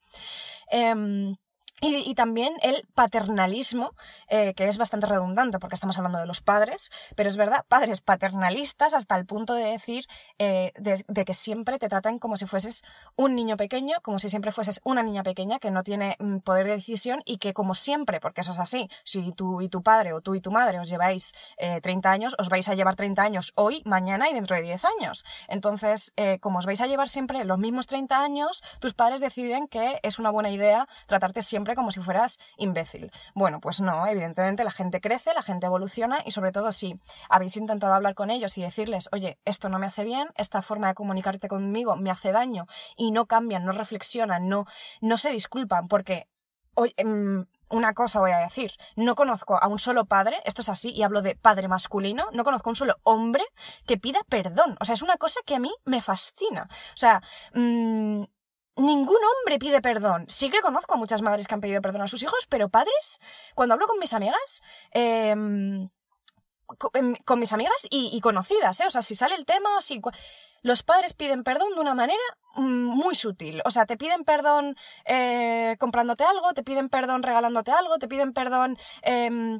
Em, 0.71 1.35
y, 1.81 2.13
también 2.15 2.53
el 2.61 2.85
paternalismo, 2.95 3.93
eh, 4.27 4.53
que 4.53 4.67
es 4.67 4.77
bastante 4.77 5.07
redundante 5.07 5.59
porque 5.59 5.75
estamos 5.75 5.97
hablando 5.97 6.19
de 6.19 6.25
los 6.25 6.41
padres, 6.41 6.91
pero 7.15 7.29
es 7.29 7.37
verdad, 7.37 7.65
padres 7.67 8.01
paternalistas 8.01 8.93
hasta 8.93 9.15
el 9.15 9.25
punto 9.25 9.53
de 9.53 9.63
decir 9.63 10.05
eh, 10.39 10.73
de, 10.77 11.25
que 11.25 11.33
siempre 11.33 11.79
te 11.79 11.87
tratan 11.87 12.19
como 12.19 12.35
si 12.35 12.45
fueses 12.45 12.83
un 13.15 13.35
niño 13.35 13.55
pequeño, 13.57 13.97
como 14.01 14.19
si 14.19 14.29
siempre 14.29 14.51
fueses 14.51 14.81
una 14.83 15.03
niña 15.03 15.23
pequeña 15.23 15.59
que 15.59 15.71
no 15.71 15.83
tiene 15.83 16.17
mm, 16.19 16.39
poder 16.39 16.67
de 16.67 16.73
decisión 16.73 17.21
y 17.25 17.37
que 17.37 17.53
como 17.53 17.75
siempre, 17.75 18.19
porque 18.19 18.41
eso 18.41 18.51
es 18.51 18.59
así, 18.59 18.89
si 19.03 19.31
tú 19.31 19.61
y 19.61 19.69
tu 19.69 19.81
padre 19.81 20.13
o 20.13 20.21
tú 20.21 20.35
y 20.35 20.41
tu 20.41 20.51
madre 20.51 20.79
os 20.79 20.89
lleváis 20.89 21.33
30 21.57 22.09
eh, 22.09 22.11
años, 22.11 22.35
os 22.39 22.49
vais 22.49 22.67
a 22.67 22.75
llevar 22.75 22.95
30 22.95 23.21
años 23.21 23.53
hoy, 23.55 23.81
mañana 23.85 24.29
y 24.29 24.33
dentro 24.33 24.55
de 24.55 24.63
10 24.63 24.85
años. 24.85 25.25
Entonces, 25.47 26.13
como 26.41 26.59
os 26.59 26.65
vais 26.65 26.81
a 26.81 26.87
llevar 26.87 27.09
siempre 27.09 27.43
los 27.45 27.59
mismos 27.59 27.87
30 27.87 28.21
años, 28.21 28.63
tus 28.79 28.93
padres 28.93 29.21
deciden 29.21 29.67
que 29.67 29.99
es 30.03 30.19
una 30.19 30.29
buena 30.29 30.49
idea 30.49 30.87
tratarte 31.07 31.41
siempre 31.41 31.68
como 31.75 31.91
si 31.91 32.01
fueras 32.01 32.39
imbécil. 32.57 33.11
Bueno, 33.33 33.59
pues 33.59 33.81
no, 33.81 34.05
evidentemente 34.07 34.63
la 34.63 34.71
gente 34.71 35.01
crece, 35.01 35.33
la 35.33 35.43
gente 35.43 35.65
evoluciona 35.65 36.21
y 36.25 36.31
sobre 36.31 36.51
todo 36.51 36.71
si 36.71 36.99
habéis 37.29 37.57
intentado 37.57 37.93
hablar 37.93 38.15
con 38.15 38.29
ellos 38.29 38.57
y 38.57 38.61
decirles, 38.61 39.09
oye, 39.11 39.39
esto 39.45 39.69
no 39.69 39.79
me 39.79 39.87
hace 39.87 40.03
bien, 40.03 40.29
esta 40.35 40.61
forma 40.61 40.87
de 40.87 40.93
comunicarte 40.95 41.47
conmigo 41.47 41.95
me 41.95 42.11
hace 42.11 42.31
daño 42.31 42.65
y 42.95 43.11
no 43.11 43.25
cambian, 43.25 43.65
no 43.65 43.71
reflexionan, 43.71 44.47
no, 44.47 44.65
no 45.01 45.17
se 45.17 45.31
disculpan 45.31 45.87
porque... 45.87 46.27
Hoy, 46.75 46.93
em, 46.95 47.45
una 47.69 47.93
cosa 47.93 48.19
voy 48.19 48.31
a 48.31 48.37
decir, 48.37 48.71
no 48.95 49.15
conozco 49.15 49.61
a 49.61 49.67
un 49.67 49.79
solo 49.79 50.05
padre, 50.05 50.41
esto 50.45 50.61
es 50.61 50.69
así, 50.69 50.91
y 50.91 51.03
hablo 51.03 51.21
de 51.21 51.35
padre 51.35 51.67
masculino, 51.67 52.27
no 52.31 52.43
conozco 52.43 52.69
a 52.69 52.71
un 52.71 52.75
solo 52.75 52.95
hombre 53.03 53.43
que 53.85 53.97
pida 53.97 54.21
perdón. 54.27 54.75
O 54.79 54.85
sea, 54.85 54.93
es 54.93 55.01
una 55.01 55.17
cosa 55.17 55.41
que 55.45 55.55
a 55.55 55.59
mí 55.59 55.71
me 55.85 56.01
fascina. 56.01 56.67
O 56.69 56.97
sea, 56.97 57.21
mmm, 57.53 58.23
ningún 58.85 59.17
hombre 59.17 59.59
pide 59.59 59.81
perdón. 59.81 60.25
Sí 60.27 60.49
que 60.49 60.61
conozco 60.61 60.93
a 60.93 60.97
muchas 60.97 61.21
madres 61.21 61.47
que 61.47 61.53
han 61.53 61.61
pedido 61.61 61.81
perdón 61.81 62.01
a 62.01 62.07
sus 62.07 62.23
hijos, 62.23 62.47
pero 62.49 62.69
padres, 62.69 63.19
cuando 63.55 63.73
hablo 63.73 63.87
con 63.87 63.99
mis 63.99 64.13
amigas, 64.13 64.61
em, 64.91 65.89
con, 67.25 67.39
mis 67.39 67.53
amigas 67.53 67.87
y, 67.89 68.19
conocidas, 68.21 68.79
¿eh? 68.81 68.85
O 68.87 68.91
sea, 68.91 69.01
si 69.01 69.15
sale 69.15 69.35
el 69.35 69.45
tema, 69.45 69.69
si... 69.81 70.01
Los 70.61 70.83
padres 70.83 71.13
piden 71.13 71.43
perdón 71.43 71.73
de 71.75 71.81
una 71.81 71.95
manera 71.95 72.23
Mm, 72.55 72.85
muy 72.85 73.15
sutil. 73.15 73.61
O 73.65 73.71
sea, 73.71 73.85
te 73.85 73.95
piden 73.95 74.23
perdón 74.25 74.75
eh, 75.05 75.77
comprándote 75.79 76.23
algo, 76.23 76.53
te 76.53 76.63
piden 76.63 76.89
perdón 76.89 77.23
regalándote 77.23 77.71
algo, 77.71 77.99
te 77.99 78.07
piden 78.07 78.33
perdón 78.33 78.77
eh, 79.03 79.59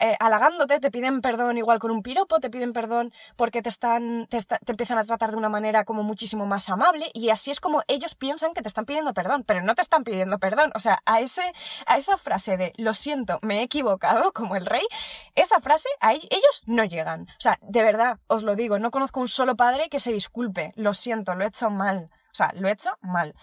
eh, 0.00 0.16
halagándote, 0.20 0.78
te 0.78 0.90
piden 0.90 1.20
perdón 1.20 1.58
igual 1.58 1.80
con 1.80 1.90
un 1.90 2.02
piropo, 2.02 2.38
te 2.38 2.48
piden 2.48 2.72
perdón 2.72 3.12
porque 3.36 3.60
te 3.60 3.68
están, 3.68 4.28
te, 4.28 4.38
te, 4.38 4.72
empiezan 4.72 4.98
a 4.98 5.04
tratar 5.04 5.32
de 5.32 5.36
una 5.36 5.48
manera 5.48 5.84
como 5.84 6.04
muchísimo 6.04 6.46
más 6.46 6.68
amable 6.68 7.10
y 7.12 7.30
así 7.30 7.50
es 7.50 7.60
como 7.60 7.82
ellos 7.88 8.14
piensan 8.14 8.54
que 8.54 8.62
te 8.62 8.68
están 8.68 8.84
pidiendo 8.86 9.12
perdón, 9.12 9.42
pero 9.44 9.62
no 9.62 9.74
te 9.74 9.82
están 9.82 10.04
pidiendo 10.04 10.38
perdón. 10.38 10.70
O 10.76 10.80
sea, 10.80 11.02
a 11.06 11.20
ese, 11.20 11.52
a 11.86 11.96
esa 11.96 12.16
frase 12.16 12.56
de 12.56 12.72
lo 12.76 12.94
siento, 12.94 13.40
me 13.42 13.58
he 13.58 13.62
equivocado 13.62 14.32
como 14.32 14.54
el 14.56 14.64
rey, 14.64 14.86
esa 15.34 15.60
frase 15.60 15.88
ahí 16.00 16.26
ellos 16.30 16.62
no 16.66 16.84
llegan. 16.84 17.22
O 17.22 17.40
sea, 17.40 17.58
de 17.62 17.82
verdad, 17.82 18.20
os 18.28 18.44
lo 18.44 18.54
digo, 18.54 18.78
no 18.78 18.92
conozco 18.92 19.20
un 19.20 19.28
solo 19.28 19.56
padre 19.56 19.88
que 19.88 19.98
se 19.98 20.12
disculpe, 20.38 20.72
lo 20.76 20.94
siento, 20.94 21.34
lo 21.34 21.44
he 21.44 21.48
hecho 21.48 21.68
mal. 21.68 22.10
O 22.30 22.34
sea, 22.34 22.52
lo 22.54 22.68
he 22.68 22.72
hecho 22.72 22.90
mal. 23.00 23.34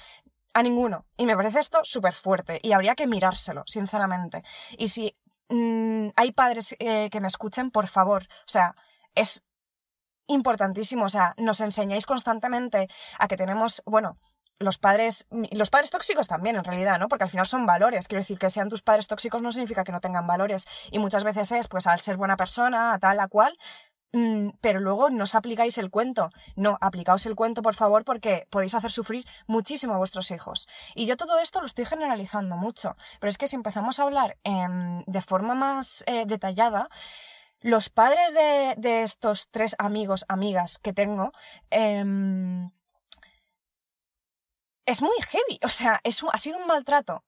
A 0.54 0.64
ninguno. 0.64 1.06
Y 1.18 1.26
me 1.26 1.36
parece 1.36 1.60
esto 1.60 1.82
súper 1.84 2.14
fuerte. 2.14 2.60
Y 2.64 2.72
habría 2.72 2.96
que 2.96 3.08
mirárselo, 3.08 3.64
sinceramente. 3.66 4.44
Y 4.78 4.88
si 4.88 5.18
mm, 5.50 6.10
hay 6.16 6.32
padres 6.32 6.76
eh, 6.80 7.10
que 7.10 7.20
me 7.20 7.28
escuchen, 7.28 7.72
por 7.72 7.88
favor. 7.88 8.24
O 8.24 8.48
sea, 8.48 8.76
es 9.14 9.44
importantísimo. 10.28 11.06
O 11.06 11.10
sea, 11.10 11.34
nos 11.38 11.60
enseñáis 11.60 12.06
constantemente 12.06 12.88
a 13.20 13.28
que 13.28 13.36
tenemos, 13.36 13.84
bueno, 13.86 14.18
los 14.58 14.78
padres, 14.78 15.28
los 15.52 15.70
padres 15.70 15.92
tóxicos 15.92 16.30
también 16.30 16.56
en 16.56 16.64
realidad, 16.64 16.98
¿no? 16.98 17.10
Porque 17.10 17.26
al 17.26 17.30
final 17.30 17.46
son 17.46 17.66
valores. 17.66 18.08
Quiero 18.08 18.22
decir 18.22 18.40
que 18.40 18.50
sean 18.50 18.70
tus 18.70 18.82
padres 18.82 19.08
tóxicos 19.08 19.42
no 19.42 19.52
significa 19.52 19.84
que 19.84 19.92
no 19.92 20.00
tengan 20.00 20.26
valores. 20.26 20.66
Y 20.92 21.00
muchas 21.00 21.26
veces 21.26 21.52
es, 21.52 21.68
pues 21.68 21.88
al 21.88 22.00
ser 22.00 22.16
buena 22.16 22.38
persona, 22.38 22.94
a 22.94 23.00
tal, 23.00 23.20
a 23.20 23.28
cual, 23.28 23.58
pero 24.62 24.80
luego 24.80 25.10
no 25.10 25.24
os 25.24 25.36
aplicáis 25.36 25.78
el 25.78 25.90
cuento. 25.90 26.30
No, 26.56 26.78
aplicaos 26.82 27.26
el 27.26 27.36
cuento, 27.36 27.62
por 27.62 27.76
favor, 27.76 28.06
porque 28.06 28.48
podéis 28.50 28.76
hacer 28.76 28.92
sufrir 28.92 29.26
muchísimo 29.48 29.94
a 29.94 29.98
vuestros 29.98 30.32
hijos. 30.32 30.68
Y 30.96 31.06
yo 31.06 31.18
todo 31.18 31.40
esto 31.40 31.60
lo 31.60 31.66
estoy 31.66 31.86
generalizando 31.86 32.56
mucho, 32.58 32.96
pero 33.20 33.30
es 33.30 33.38
que 33.38 33.48
si 33.48 33.56
empezamos 33.56 34.00
a 34.00 34.04
hablar 34.04 34.38
em, 34.44 35.04
de 35.06 35.22
forma 35.22 35.56
más 35.56 36.04
eh, 36.08 36.26
detallada, 36.26 36.90
los 37.62 37.90
padres 37.90 38.34
de, 38.34 39.04
estos 39.04 39.50
tres 39.50 39.76
amigos, 39.80 40.26
amigas 40.28 40.78
que 40.80 40.94
tengo, 40.94 41.32
em, 41.72 42.72
es 44.86 45.02
muy 45.02 45.16
heavy, 45.30 45.60
o 45.64 45.70
sea, 45.70 46.00
es 46.04 46.24
ha 46.32 46.38
sido 46.38 46.58
un 46.60 46.68
maltrato 46.68 47.24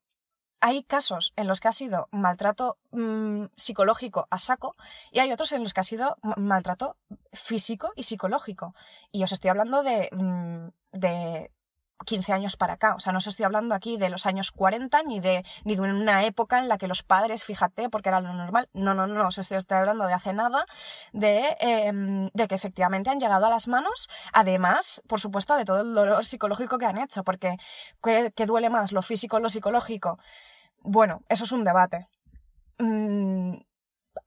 hay 0.59 0.83
casos 0.83 1.33
en 1.35 1.47
los 1.47 1.59
que 1.59 1.67
ha 1.67 1.71
sido 1.71 2.07
maltrato 2.11 2.77
mm, 2.91 3.45
psicológico 3.55 4.27
a 4.29 4.37
saco 4.37 4.75
y 5.11 5.19
hay 5.19 5.31
otros 5.31 5.51
en 5.51 5.63
los 5.63 5.73
que 5.73 5.81
ha 5.81 5.83
sido 5.83 6.17
maltrato 6.35 6.95
físico 7.33 7.91
y 7.95 8.03
psicológico. 8.03 8.73
Y 9.11 9.23
os 9.23 9.31
estoy 9.31 9.49
hablando 9.49 9.83
de, 9.83 10.09
mm, 10.11 10.67
de 10.97 11.51
15 12.05 12.33
años 12.33 12.57
para 12.57 12.73
acá. 12.73 12.95
O 12.95 12.99
sea, 12.99 13.11
no 13.11 13.17
os 13.17 13.27
estoy 13.27 13.45
hablando 13.45 13.75
aquí 13.75 13.97
de 13.97 14.09
los 14.09 14.25
años 14.25 14.51
40 14.51 15.03
ni 15.03 15.19
de, 15.19 15.43
ni 15.63 15.75
de 15.75 15.81
una 15.81 16.25
época 16.25 16.59
en 16.59 16.67
la 16.67 16.77
que 16.77 16.87
los 16.87 17.03
padres, 17.03 17.43
fíjate, 17.43 17.89
porque 17.89 18.09
era 18.09 18.21
lo 18.21 18.33
normal. 18.33 18.69
No, 18.73 18.93
no, 18.93 19.07
no, 19.07 19.27
os 19.27 19.37
estoy, 19.37 19.77
hablando 19.77 20.05
de 20.05 20.13
hace 20.13 20.33
nada, 20.33 20.65
de, 21.13 21.57
em, 21.59 22.29
de 22.33 22.47
que 22.47 22.55
efectivamente 22.55 23.09
han 23.09 23.19
llegado 23.19 23.45
a 23.45 23.49
las 23.49 23.67
manos, 23.67 24.09
además, 24.33 25.01
por 25.07 25.19
supuesto, 25.19 25.55
de 25.55 25.65
todo 25.65 25.81
el 25.81 25.93
dolor 25.93 26.25
psicológico 26.25 26.77
que 26.77 26.85
han 26.85 26.97
hecho, 26.97 27.23
porque 27.23 27.57
¿qué, 28.01 28.45
duele 28.45 28.69
más, 28.69 28.91
lo 28.91 29.01
físico 29.01 29.37
o 29.37 29.39
lo 29.39 29.49
psicológico? 29.49 30.19
Bueno, 30.81 31.21
eso 31.29 31.43
es 31.43 31.51
un 31.51 31.63
debate. 31.63 32.07
Mm, 32.79 33.57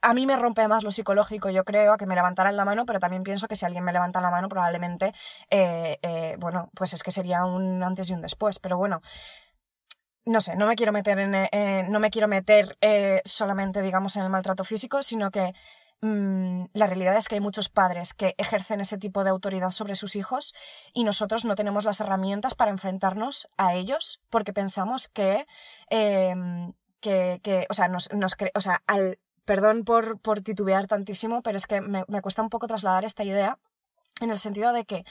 a 0.00 0.14
mí 0.14 0.26
me 0.26 0.37
rompe 0.37 0.66
más 0.68 0.85
lo 0.85 0.90
psicológico, 0.90 1.50
yo 1.50 1.64
creo, 1.64 1.92
a 1.92 1.97
que 1.97 2.06
me 2.06 2.14
levantaran 2.14 2.56
la 2.56 2.64
mano, 2.64 2.87
pero 2.87 3.00
también 3.00 3.23
pienso 3.23 3.49
que 3.49 3.56
si 3.56 3.66
alguien 3.66 3.85
me 3.85 3.92
levanta 3.92 4.20
la 4.20 4.30
mano, 4.30 4.49
probablemente, 4.49 5.12
eh, 5.50 5.99
eh, 6.02 6.37
bueno, 6.38 6.70
pues 6.75 6.92
es 6.94 7.02
que 7.02 7.11
sería 7.11 7.44
un 7.44 7.82
antes 7.82 8.11
y 8.11 8.14
un 8.14 8.23
después. 8.23 8.59
Pero 8.59 8.76
bueno, 8.76 9.02
no 10.25 10.40
sé, 10.40 10.56
no 10.56 10.66
me 10.66 10.76
quiero 10.76 10.92
meter 10.92 11.18
en, 11.18 11.35
eh, 11.35 11.87
no 11.88 12.00
me 12.00 12.11
quiero 12.11 12.28
meter 12.28 12.76
solamente, 13.25 13.82
digamos, 13.82 14.16
en 14.16 14.23
el 14.23 14.30
maltrato 14.30 14.64
físico, 14.64 15.02
sino 15.02 15.30
que 15.30 15.54
mm, 16.02 16.66
la 16.73 16.87
realidad 16.87 17.16
es 17.16 17.28
que 17.28 17.37
hay 17.37 17.40
muchos 17.40 17.68
padres 17.68 18.14
que 18.14 18.35
ejercen 18.38 18.80
ese 18.80 18.99
tipo 18.99 19.25
de 19.25 19.30
autoridad 19.30 19.70
sobre 19.70 19.94
sus 19.94 20.16
hijos 20.16 20.54
y 20.92 21.04
nosotros 21.04 21.44
no 21.44 21.54
tenemos 21.54 21.85
las 21.85 22.00
herramientas 22.00 22.54
para 22.54 22.70
enfrentarnos 22.70 23.49
a 23.56 23.75
ellos 23.75 24.20
porque 24.30 24.52
pensamos 24.52 25.09
que, 25.09 25.47
em, 25.88 26.73
que, 27.00 27.66
o 27.70 27.75
sea, 27.75 27.88
nos, 27.88 28.12
nos 28.12 28.37
o 28.54 28.61
sea, 28.61 28.82
al 28.87 29.18
perdón 29.44 29.85
por, 29.85 30.18
por 30.20 30.40
titubear 30.42 30.87
tantísimo, 30.87 31.42
pero 31.42 31.56
es 31.56 31.66
que 31.66 31.80
me, 31.80 32.04
me 32.09 32.23
cuesta 32.23 32.42
un 32.42 32.50
poco 32.50 32.66
trasladar 32.66 33.04
esta 33.04 33.25
idea 33.25 33.59
en 34.20 34.30
el 34.30 34.38
sentido 34.38 34.73
de 34.73 34.85
que 34.85 35.04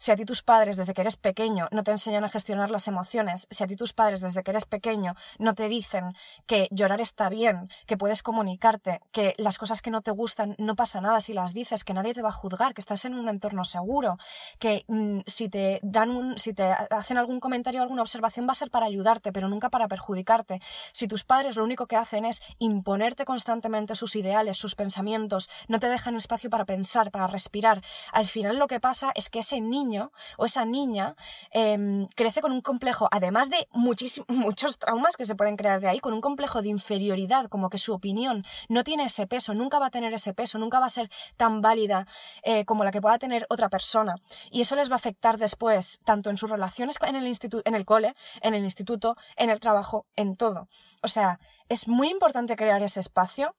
si 0.00 0.10
a 0.10 0.16
ti 0.16 0.24
tus 0.24 0.42
padres 0.42 0.78
desde 0.78 0.94
que 0.94 1.02
eres 1.02 1.18
pequeño 1.18 1.68
no 1.72 1.82
te 1.82 1.90
enseñan 1.90 2.24
a 2.24 2.30
gestionar 2.30 2.70
las 2.70 2.88
emociones, 2.88 3.46
si 3.50 3.62
a 3.62 3.66
ti 3.66 3.76
tus 3.76 3.92
padres 3.92 4.22
desde 4.22 4.42
que 4.42 4.50
eres 4.50 4.64
pequeño 4.64 5.14
no 5.38 5.54
te 5.54 5.68
dicen 5.68 6.14
que 6.46 6.68
llorar 6.70 7.02
está 7.02 7.28
bien, 7.28 7.68
que 7.86 7.98
puedes 7.98 8.22
comunicarte, 8.22 9.02
que 9.12 9.34
las 9.36 9.58
cosas 9.58 9.82
que 9.82 9.90
no 9.90 10.00
te 10.00 10.10
gustan 10.10 10.54
no 10.56 10.74
pasa 10.74 11.02
nada 11.02 11.20
si 11.20 11.34
las 11.34 11.52
dices, 11.52 11.84
que 11.84 11.92
nadie 11.92 12.14
te 12.14 12.22
va 12.22 12.30
a 12.30 12.32
juzgar, 12.32 12.72
que 12.72 12.80
estás 12.80 13.04
en 13.04 13.14
un 13.14 13.28
entorno 13.28 13.66
seguro, 13.66 14.16
que 14.58 14.84
mm, 14.88 15.20
si 15.26 15.50
te 15.50 15.80
dan 15.82 16.10
un, 16.10 16.38
si 16.38 16.54
te 16.54 16.72
hacen 16.72 17.18
algún 17.18 17.38
comentario 17.38 17.80
o 17.80 17.82
alguna 17.82 18.00
observación 18.00 18.48
va 18.48 18.52
a 18.52 18.54
ser 18.54 18.70
para 18.70 18.86
ayudarte, 18.86 19.32
pero 19.32 19.48
nunca 19.48 19.68
para 19.68 19.86
perjudicarte. 19.86 20.62
Si 20.92 21.08
tus 21.08 21.24
padres 21.24 21.56
lo 21.56 21.64
único 21.64 21.86
que 21.86 21.96
hacen 21.96 22.24
es 22.24 22.40
imponerte 22.58 23.26
constantemente 23.26 23.94
sus 23.94 24.16
ideales, 24.16 24.56
sus 24.56 24.74
pensamientos, 24.74 25.50
no 25.68 25.78
te 25.78 25.90
dejan 25.90 26.16
espacio 26.16 26.48
para 26.48 26.64
pensar, 26.64 27.10
para 27.10 27.26
respirar, 27.26 27.82
al 28.12 28.26
final 28.26 28.56
lo 28.56 28.66
que 28.66 28.80
pasa 28.80 29.12
es 29.14 29.28
que 29.28 29.40
ese 29.40 29.60
niño 29.60 29.89
o 30.36 30.44
esa 30.44 30.64
niña 30.64 31.16
em, 31.50 32.06
crece 32.16 32.40
con 32.40 32.52
un 32.52 32.60
complejo, 32.60 33.08
además 33.10 33.50
de 33.50 33.68
muchos 34.28 34.78
traumas 34.78 35.16
que 35.16 35.24
se 35.24 35.34
pueden 35.34 35.56
crear 35.56 35.80
de 35.80 35.88
ahí, 35.88 36.00
con 36.00 36.12
un 36.12 36.20
complejo 36.20 36.62
de 36.62 36.68
inferioridad, 36.68 37.48
como 37.48 37.70
que 37.70 37.78
su 37.78 37.92
opinión 37.92 38.44
no 38.68 38.84
tiene 38.84 39.04
ese 39.04 39.26
peso, 39.26 39.54
nunca 39.54 39.78
va 39.78 39.86
a 39.86 39.90
tener 39.90 40.12
ese 40.12 40.32
peso, 40.34 40.58
nunca 40.58 40.80
va 40.80 40.86
a 40.86 40.90
ser 40.90 41.10
tan 41.36 41.60
válida 41.60 42.06
eh, 42.42 42.64
como 42.64 42.84
la 42.84 42.90
que 42.90 43.00
pueda 43.00 43.18
tener 43.18 43.46
otra 43.48 43.68
persona. 43.68 44.14
Y 44.50 44.60
eso 44.60 44.76
les 44.76 44.88
va 44.90 44.94
a 44.94 44.96
afectar 44.96 45.38
después, 45.38 46.00
tanto 46.04 46.30
en 46.30 46.36
sus 46.36 46.50
relaciones 46.50 46.96
en 47.06 47.16
el, 47.16 47.26
instituto, 47.26 47.62
en 47.66 47.74
el 47.74 47.84
cole, 47.84 48.14
en 48.42 48.54
el 48.54 48.64
instituto, 48.64 49.16
en 49.36 49.50
el 49.50 49.60
trabajo, 49.60 50.06
en 50.16 50.36
todo. 50.36 50.68
O 51.02 51.08
sea, 51.08 51.38
es 51.68 51.88
muy 51.88 52.08
importante 52.08 52.56
crear 52.56 52.82
ese 52.82 53.00
espacio 53.00 53.54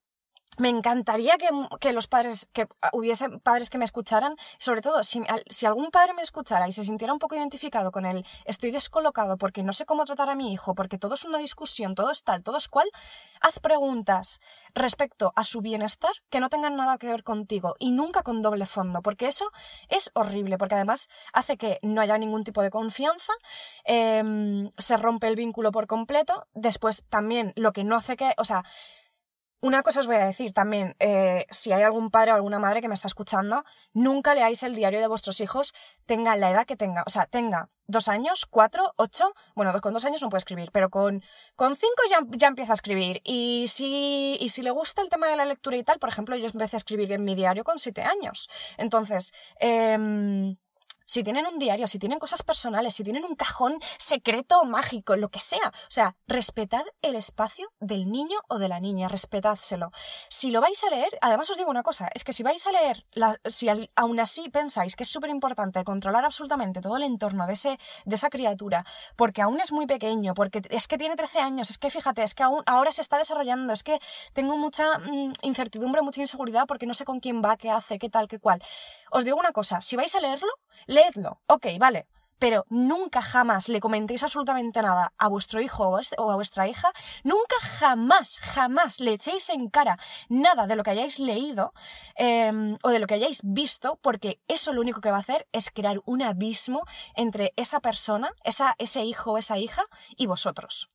me 0.57 0.69
encantaría 0.69 1.37
que, 1.37 1.49
que, 1.79 1.93
los 1.93 2.07
padres, 2.07 2.49
que 2.51 2.67
hubiese 2.91 3.29
padres 3.39 3.69
que 3.69 3.77
me 3.77 3.85
escucharan, 3.85 4.35
sobre 4.57 4.81
todo 4.81 5.03
si, 5.03 5.21
si, 5.49 5.65
algún 5.65 5.91
padre 5.91 6.13
me 6.13 6.21
escuchara 6.21 6.67
y 6.67 6.73
se 6.73 6.83
sintiera 6.83 7.13
un 7.13 7.19
poco 7.19 7.35
identificado 7.35 7.91
con 7.91 8.05
él, 8.05 8.25
estoy 8.45 8.71
descolocado 8.71 9.37
porque 9.37 9.63
no 9.63 9.71
sé 9.71 9.85
cómo 9.85 10.03
tratar 10.03 10.29
a 10.29 10.35
mi 10.35 10.51
hijo, 10.51 10.75
porque 10.75 10.97
todo 10.97 11.13
es 11.13 11.23
una 11.23 11.37
discusión, 11.37 11.95
todo 11.95 12.11
es 12.11 12.23
tal, 12.23 12.43
todo 12.43 12.57
es 12.57 12.67
cual, 12.67 12.89
haz 13.39 13.59
preguntas 13.59 14.41
respecto 14.75 15.31
a 15.35 15.43
su 15.43 15.61
bienestar 15.61 16.11
que 16.29 16.41
no 16.41 16.49
tengan 16.49 16.75
nada 16.75 16.97
que 16.97 17.07
ver 17.07 17.23
contigo 17.23 17.75
y 17.79 17.91
nunca 17.91 18.21
con 18.21 18.41
doble 18.41 18.65
fondo, 18.65 19.01
porque 19.01 19.27
eso 19.27 19.51
es 19.87 20.11
horrible, 20.15 20.57
porque 20.57 20.75
además 20.75 21.09
hace 21.31 21.57
que 21.57 21.79
no 21.81 22.01
haya 22.01 22.17
ningún 22.17 22.43
tipo 22.43 22.61
de 22.61 22.69
confianza, 22.71 23.33
em, 23.85 24.69
se 24.77 24.97
rompe 24.97 25.27
el 25.27 25.37
vínculo 25.37 25.71
por 25.71 25.87
completo, 25.87 26.47
después 26.53 27.05
también 27.09 27.53
lo 27.55 27.71
que 27.71 27.85
no 27.85 27.95
hace 27.95 28.17
que, 28.17 28.33
o 28.37 28.43
sea, 28.43 28.63
una 29.61 29.83
cosa 29.83 29.99
os 29.99 30.07
voy 30.07 30.15
a 30.15 30.25
decir 30.25 30.53
también, 30.53 30.95
eh, 30.99 31.45
si 31.51 31.71
hay 31.71 31.83
algún 31.83 32.09
padre 32.09 32.31
o 32.31 32.35
alguna 32.35 32.59
madre 32.59 32.81
que 32.81 32.87
me 32.87 32.95
está 32.95 33.07
escuchando, 33.07 33.63
nunca 33.93 34.33
leáis 34.33 34.63
el 34.63 34.75
diario 34.75 34.99
de 34.99 35.07
vuestros 35.07 35.39
hijos, 35.39 35.73
tenga 36.05 36.35
la 36.35 36.49
edad 36.49 36.65
que 36.65 36.75
tenga, 36.75 37.03
o 37.05 37.09
sea, 37.09 37.27
tenga 37.27 37.69
dos 37.85 38.07
años, 38.07 38.45
cuatro, 38.45 38.93
ocho, 38.97 39.33
bueno, 39.55 39.79
con 39.81 39.93
dos 39.93 40.05
años 40.05 40.21
no 40.21 40.29
puede 40.29 40.39
escribir, 40.39 40.71
pero 40.71 40.89
con, 40.89 41.23
con 41.55 41.75
cinco 41.75 42.03
ya, 42.09 42.19
ya 42.31 42.47
empieza 42.47 42.73
a 42.73 42.75
escribir. 42.75 43.21
Y 43.23 43.65
si, 43.67 44.37
y 44.39 44.49
si 44.49 44.61
le 44.63 44.71
gusta 44.71 45.01
el 45.01 45.09
tema 45.09 45.27
de 45.27 45.35
la 45.35 45.45
lectura 45.45 45.77
y 45.77 45.83
tal, 45.83 45.99
por 45.99 46.09
ejemplo, 46.09 46.35
yo 46.35 46.47
empecé 46.47 46.75
a 46.75 46.77
escribir 46.77 47.11
en 47.11 47.23
mi 47.23 47.35
diario 47.35 47.63
con 47.63 47.77
siete 47.79 48.01
años. 48.01 48.49
Entonces, 48.77 49.33
eh, 49.59 50.55
si 51.11 51.23
tienen 51.23 51.45
un 51.45 51.59
diario, 51.59 51.87
si 51.87 51.99
tienen 51.99 52.19
cosas 52.19 52.41
personales, 52.41 52.93
si 52.93 53.03
tienen 53.03 53.25
un 53.25 53.35
cajón 53.35 53.77
secreto 53.97 54.63
mágico, 54.63 55.17
lo 55.17 55.27
que 55.27 55.41
sea. 55.41 55.67
O 55.67 55.89
sea, 55.89 56.15
respetad 56.25 56.85
el 57.01 57.17
espacio 57.17 57.69
del 57.81 58.09
niño 58.09 58.39
o 58.47 58.59
de 58.59 58.69
la 58.69 58.79
niña, 58.79 59.09
respetádselo. 59.09 59.91
Si 60.29 60.51
lo 60.51 60.61
vais 60.61 60.81
a 60.85 60.89
leer, 60.89 61.09
además 61.19 61.49
os 61.49 61.57
digo 61.57 61.69
una 61.69 61.83
cosa, 61.83 62.09
es 62.15 62.23
que 62.23 62.31
si 62.31 62.43
vais 62.43 62.65
a 62.65 62.71
leer, 62.71 63.05
si 63.43 63.67
aún 63.93 64.19
así 64.21 64.47
pensáis 64.47 64.95
que 64.95 65.03
es 65.03 65.09
súper 65.09 65.31
importante 65.31 65.83
controlar 65.83 66.23
absolutamente 66.23 66.79
todo 66.79 66.95
el 66.95 67.03
entorno 67.03 67.45
de, 67.45 67.53
ese, 67.53 67.77
de 68.05 68.15
esa 68.15 68.29
criatura, 68.29 68.85
porque 69.17 69.41
aún 69.41 69.59
es 69.59 69.73
muy 69.73 69.87
pequeño, 69.87 70.33
porque 70.33 70.61
es 70.69 70.87
que 70.87 70.97
tiene 70.97 71.17
13 71.17 71.39
años, 71.39 71.69
es 71.69 71.77
que 71.77 71.89
fíjate, 71.89 72.23
es 72.23 72.35
que 72.35 72.43
aún 72.43 72.63
ahora 72.65 72.93
se 72.93 73.01
está 73.01 73.17
desarrollando, 73.17 73.73
es 73.73 73.83
que 73.83 73.99
tengo 74.31 74.55
mucha 74.55 74.99
mm, 74.99 75.33
incertidumbre, 75.41 76.01
mucha 76.03 76.21
inseguridad 76.21 76.67
porque 76.67 76.85
no 76.85 76.93
sé 76.93 77.03
con 77.03 77.19
quién 77.19 77.41
va, 77.43 77.57
qué 77.57 77.69
hace, 77.69 77.99
qué 77.99 78.09
tal, 78.09 78.29
qué 78.29 78.39
cual. 78.39 78.63
Os 79.11 79.25
digo 79.25 79.37
una 79.37 79.51
cosa, 79.51 79.81
si 79.81 79.97
vais 79.97 80.15
a 80.15 80.21
leerlo, 80.21 80.47
leedlo, 81.01 81.41
ok, 81.47 81.67
vale, 81.79 82.07
pero 82.41 82.65
nunca 82.69 83.21
jamás 83.21 83.69
le 83.69 83.79
comentéis 83.79 84.23
absolutamente 84.23 84.81
nada 84.81 85.13
a 85.17 85.27
vuestro 85.27 85.61
hijo 85.61 85.89
o 85.89 86.31
a 86.31 86.35
vuestra 86.35 86.67
hija, 86.67 86.91
nunca 87.23 87.55
jamás, 87.61 88.39
jamás 88.39 88.99
le 88.99 89.13
echéis 89.13 89.49
en 89.49 89.69
cara 89.69 89.99
nada 90.27 90.65
de 90.65 90.75
lo 90.75 90.83
que 90.83 90.89
hayáis 90.89 91.19
leído 91.19 91.73
em, 92.15 92.77
o 92.81 92.89
de 92.89 92.97
lo 92.97 93.05
que 93.05 93.13
hayáis 93.13 93.41
visto, 93.43 93.99
porque 94.01 94.39
eso 94.47 94.73
lo 94.73 94.81
único 94.81 95.01
que 95.01 95.11
va 95.11 95.17
a 95.17 95.19
hacer 95.19 95.47
es 95.51 95.69
crear 95.69 96.01
un 96.05 96.23
abismo 96.23 96.81
entre 97.15 97.53
esa 97.57 97.79
persona, 97.79 98.33
esa, 98.43 98.73
ese 98.79 99.03
hijo 99.03 99.33
o 99.33 99.37
esa 99.37 99.59
hija 99.59 99.83
y 100.17 100.25
vosotros. 100.25 100.89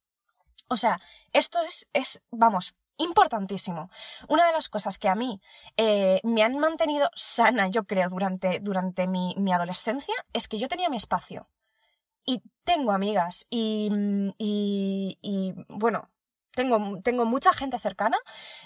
O 0.69 0.77
sea, 0.77 1.01
esto 1.33 1.63
es, 1.63 1.87
es, 1.93 2.23
vamos, 2.33 2.75
importantísimo. 2.99 3.91
Una 4.29 4.47
de 4.47 4.53
las 4.53 4.69
cosas 4.69 4.99
que 4.99 5.09
a 5.09 5.15
mí 5.15 5.41
eh, 5.77 6.21
me 6.25 6.43
han 6.43 6.59
mantenido 6.59 7.11
sana, 7.15 7.69
yo 7.69 7.85
creo, 7.85 8.09
durante, 8.09 8.61
durante 8.61 9.07
mi, 9.07 9.35
mi, 9.37 9.53
adolescencia, 9.53 10.15
es 10.33 10.49
que 10.49 10.59
yo 10.59 10.69
tenía 10.69 10.89
mi 10.89 10.97
espacio. 10.97 11.49
Y 12.25 12.43
tengo 12.65 12.93
amigas 12.93 13.47
y, 13.51 13.89
y, 14.39 15.19
y 15.23 15.55
bueno, 15.69 16.11
tengo, 16.57 17.01
tengo 17.05 17.25
mucha 17.27 17.53
gente 17.53 17.79
cercana, 17.79 18.19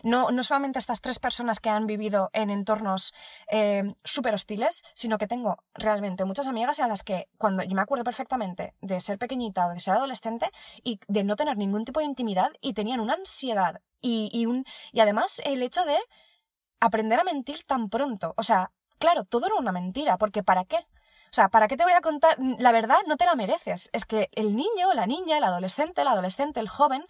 no, 0.03 0.31
no 0.31 0.43
solamente 0.43 0.79
estas 0.79 1.03
tres 1.03 1.19
personas 1.19 1.61
que 1.61 1.69
han 1.69 1.87
vivido 1.87 2.31
en 2.33 2.49
entornos 2.49 3.13
eh, 3.51 3.95
súper 4.05 4.33
hostiles, 4.33 4.83
sino 4.95 5.19
que 5.19 5.27
tengo 5.27 5.59
realmente 5.75 6.25
muchas 6.25 6.47
amigas 6.47 6.81
a 6.81 6.87
las 6.87 7.03
que 7.03 7.29
cuando 7.37 7.63
yo 7.65 7.75
me 7.75 7.83
acuerdo 7.83 8.05
perfectamente 8.05 8.75
de 8.81 9.01
ser 9.01 9.19
pequeñita 9.19 9.67
o 9.67 9.71
de 9.71 9.81
ser 9.81 9.95
adolescente 9.95 10.51
y 10.83 11.01
de 11.09 11.25
no 11.25 11.37
tener 11.37 11.59
ningún 11.59 11.85
tipo 11.85 12.01
de 12.01 12.07
intimidad 12.07 12.53
y 12.61 12.73
tenían 12.73 13.01
una 13.01 13.15
ansiedad 13.15 13.81
y, 14.01 14.31
y, 14.33 14.47
un, 14.47 14.65
y 14.93 15.01
además 15.01 15.43
el 15.45 15.63
hecho 15.63 15.85
de 15.85 15.99
aprender 16.79 17.19
a 17.19 17.25
mentir 17.25 17.65
tan 17.65 17.91
pronto. 17.91 18.35
O 18.37 18.45
sea, 18.45 18.71
claro, 18.99 19.25
todo 19.25 19.47
era 19.47 19.57
una 19.57 19.73
mentira, 19.73 20.17
porque 20.17 20.43
¿para 20.45 20.65
qué? 20.65 20.77
O 20.77 21.33
sea, 21.33 21.49
¿para 21.49 21.69
qué 21.69 21.77
te 21.77 21.85
voy 21.85 21.93
a 21.93 22.01
contar? 22.01 22.37
La 22.59 22.73
verdad 22.73 22.99
no 23.07 23.17
te 23.17 23.25
la 23.25 23.37
mereces. 23.37 23.89
Es 23.93 24.05
que 24.05 24.31
el 24.33 24.57
niño, 24.57 24.93
la 24.95 25.07
niña, 25.07 25.39
el 25.39 25.45
adolescente, 25.45 26.01
el 26.03 26.09
adolescente, 26.09 26.59
el 26.59 26.69
joven, 26.69 27.05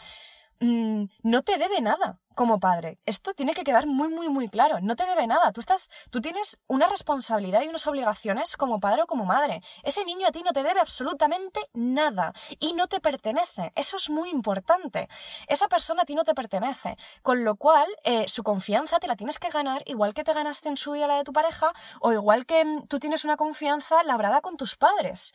Mm, 0.62 1.05
no 1.23 1.43
te 1.43 1.57
debe 1.57 1.81
nada 1.81 2.21
como 2.35 2.61
padre. 2.61 2.99
Esto 3.07 3.33
tiene 3.35 3.55
que 3.55 3.64
quedar 3.64 3.87
muy, 3.87 4.09
muy, 4.09 4.29
muy 4.29 4.49
claro. 4.49 4.79
No 4.81 4.95
te 4.95 5.07
debe 5.07 5.26
nada. 5.26 5.52
Tú 5.52 5.61
estás, 5.61 5.88
tú 6.11 6.21
tienes 6.21 6.59
una 6.67 6.87
responsabilidad 6.87 7.62
y 7.62 7.69
unas 7.69 7.87
obligaciones 7.87 8.57
como 8.57 8.79
padre 8.79 9.02
o 9.02 9.07
como 9.07 9.25
madre. 9.25 9.62
Ese 9.83 10.05
niño 10.05 10.26
a 10.26 10.33
ti 10.33 10.43
no 10.43 10.52
te 10.52 10.62
debe 10.62 10.81
absolutamente 10.81 11.61
nada 11.73 12.33
y 12.59 12.75
no 12.75 12.88
te 12.88 13.00
pertenece. 13.00 13.73
Eso 13.75 13.97
es 13.97 14.11
muy 14.11 14.31
importante. 14.31 15.09
Esa 15.49 15.69
persona 15.69 16.02
a 16.02 16.05
ti 16.05 16.14
no 16.14 16.25
te 16.25 16.35
pertenece. 16.35 16.97
Con 17.23 17.45
lo 17.45 17.57
cual, 17.57 17.88
eh, 18.05 18.29
su 18.29 18.43
confianza 18.43 19.00
te 19.00 19.07
la 19.07 19.17
tienes 19.17 19.38
que 19.38 19.49
ganar 19.49 19.83
igual 19.87 20.12
que 20.14 20.25
te 20.25 20.35
ganaste 20.35 20.69
en 20.69 20.76
su 20.76 20.93
día 20.93 21.07
la 21.07 21.17
de 21.17 21.25
tu 21.25 21.33
pareja 21.33 21.73
o 22.00 22.12
igual 22.12 22.45
que 22.47 22.64
mm, 22.64 22.87
tú 22.87 22.99
tienes 22.99 23.25
una 23.25 23.37
confianza 23.37 24.02
labrada 24.05 24.40
con 24.43 24.57
tus 24.59 24.76
padres. 24.76 25.33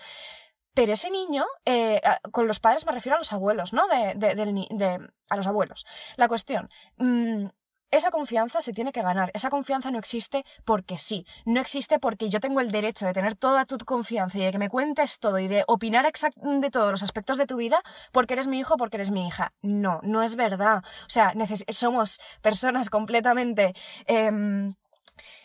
Pero 0.76 0.94
ese 0.94 1.10
niño, 1.10 1.46
eh, 1.66 2.02
con 2.32 2.48
los 2.48 2.60
padres 2.60 2.86
me 2.86 2.92
refiero 2.92 3.16
a 3.16 3.20
los 3.20 3.34
abuelos, 3.34 3.74
¿no? 3.74 3.88
De, 3.88 4.14
de, 4.16 4.36
de, 4.36 5.10
a 5.30 5.36
los 5.36 5.48
abuelos. 5.48 5.86
La 6.18 6.28
cuestión, 6.28 6.70
mm, 6.98 7.48
esa 7.92 8.12
confianza 8.12 8.62
se 8.62 8.74
tiene 8.74 8.92
que 8.92 9.02
ganar. 9.02 9.32
Esa 9.34 9.50
confianza 9.50 9.90
no 9.90 9.98
existe 10.00 10.44
porque 10.66 10.98
sí. 10.98 11.26
No 11.46 11.62
existe 11.62 11.98
porque 11.98 12.30
yo 12.30 12.40
tengo 12.42 12.60
el 12.60 12.70
derecho 12.70 13.06
de 13.06 13.14
tener 13.14 13.36
toda 13.36 13.66
tu 13.66 13.78
confianza 13.78 14.38
y 14.38 14.44
de 14.44 14.52
que 14.52 14.58
me 14.58 14.70
cuentes 14.70 15.20
todo 15.20 15.40
y 15.40 15.48
de 15.48 15.64
opinar 15.68 16.06
de 16.06 16.72
todos 16.72 16.92
los 16.92 17.04
aspectos 17.04 17.38
de 17.38 17.48
tu 17.48 17.56
vida 17.56 17.82
porque 18.12 18.34
eres 18.34 18.48
mi 18.48 18.60
hijo, 18.60 18.76
porque 18.76 18.98
eres 18.98 19.12
mi 19.12 19.28
hija. 19.28 19.54
No, 19.62 20.00
no 20.04 20.24
es 20.24 20.36
verdad. 20.36 20.84
O 21.06 21.10
sea, 21.10 21.34
somos 21.70 22.20
personas 22.42 22.90
completamente... 22.90 23.74
Em, 24.08 24.76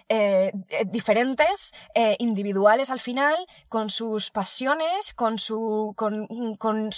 eh, 0.09 0.51
diferentes, 0.87 1.73
eh, 1.95 2.17
individuales 2.19 2.91
al 2.91 2.99
final, 2.99 3.37
con 3.69 3.91
sus 3.91 4.31
pasiones, 4.33 5.15
con 5.15 5.39
su, 5.39 5.95
con, 5.97 6.27
con, 6.57 6.91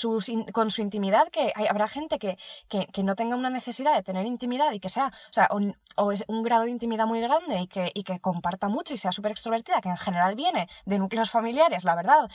con 0.53 0.71
su 0.71 0.81
intimidad, 0.83 1.29
que 1.29 1.53
habrá 1.69 1.89
gente 1.89 2.19
que, 2.19 2.39
que, 2.69 2.87
que, 2.87 3.03
no 3.03 3.15
tenga 3.15 3.37
una 3.37 3.51
necesidad 3.51 3.95
de 3.95 4.03
tener 4.03 4.25
intimidad 4.25 4.73
y 4.73 4.81
que 4.81 4.89
sea, 4.89 5.09
o 5.09 5.33
sea, 5.33 5.49
o, 5.97 6.13
es 6.13 6.25
un 6.27 6.43
grado 6.43 6.65
de 6.65 6.71
intimidad 6.71 7.07
muy 7.07 7.21
grande 7.21 7.61
y 7.61 7.67
que, 7.67 7.91
y 7.93 8.03
que 8.03 8.19
comparta 8.19 8.69
mucho 8.69 8.95
y 8.95 8.97
sea 8.97 9.13
súper 9.13 9.33
extrovertida, 9.33 9.83
que 9.83 9.91
en 9.91 9.99
general 9.99 10.35
viene 10.35 10.69
de 10.87 10.99
núcleos 10.99 11.31
familiares, 11.31 11.85
la 11.85 11.95
verdad, 11.95 12.31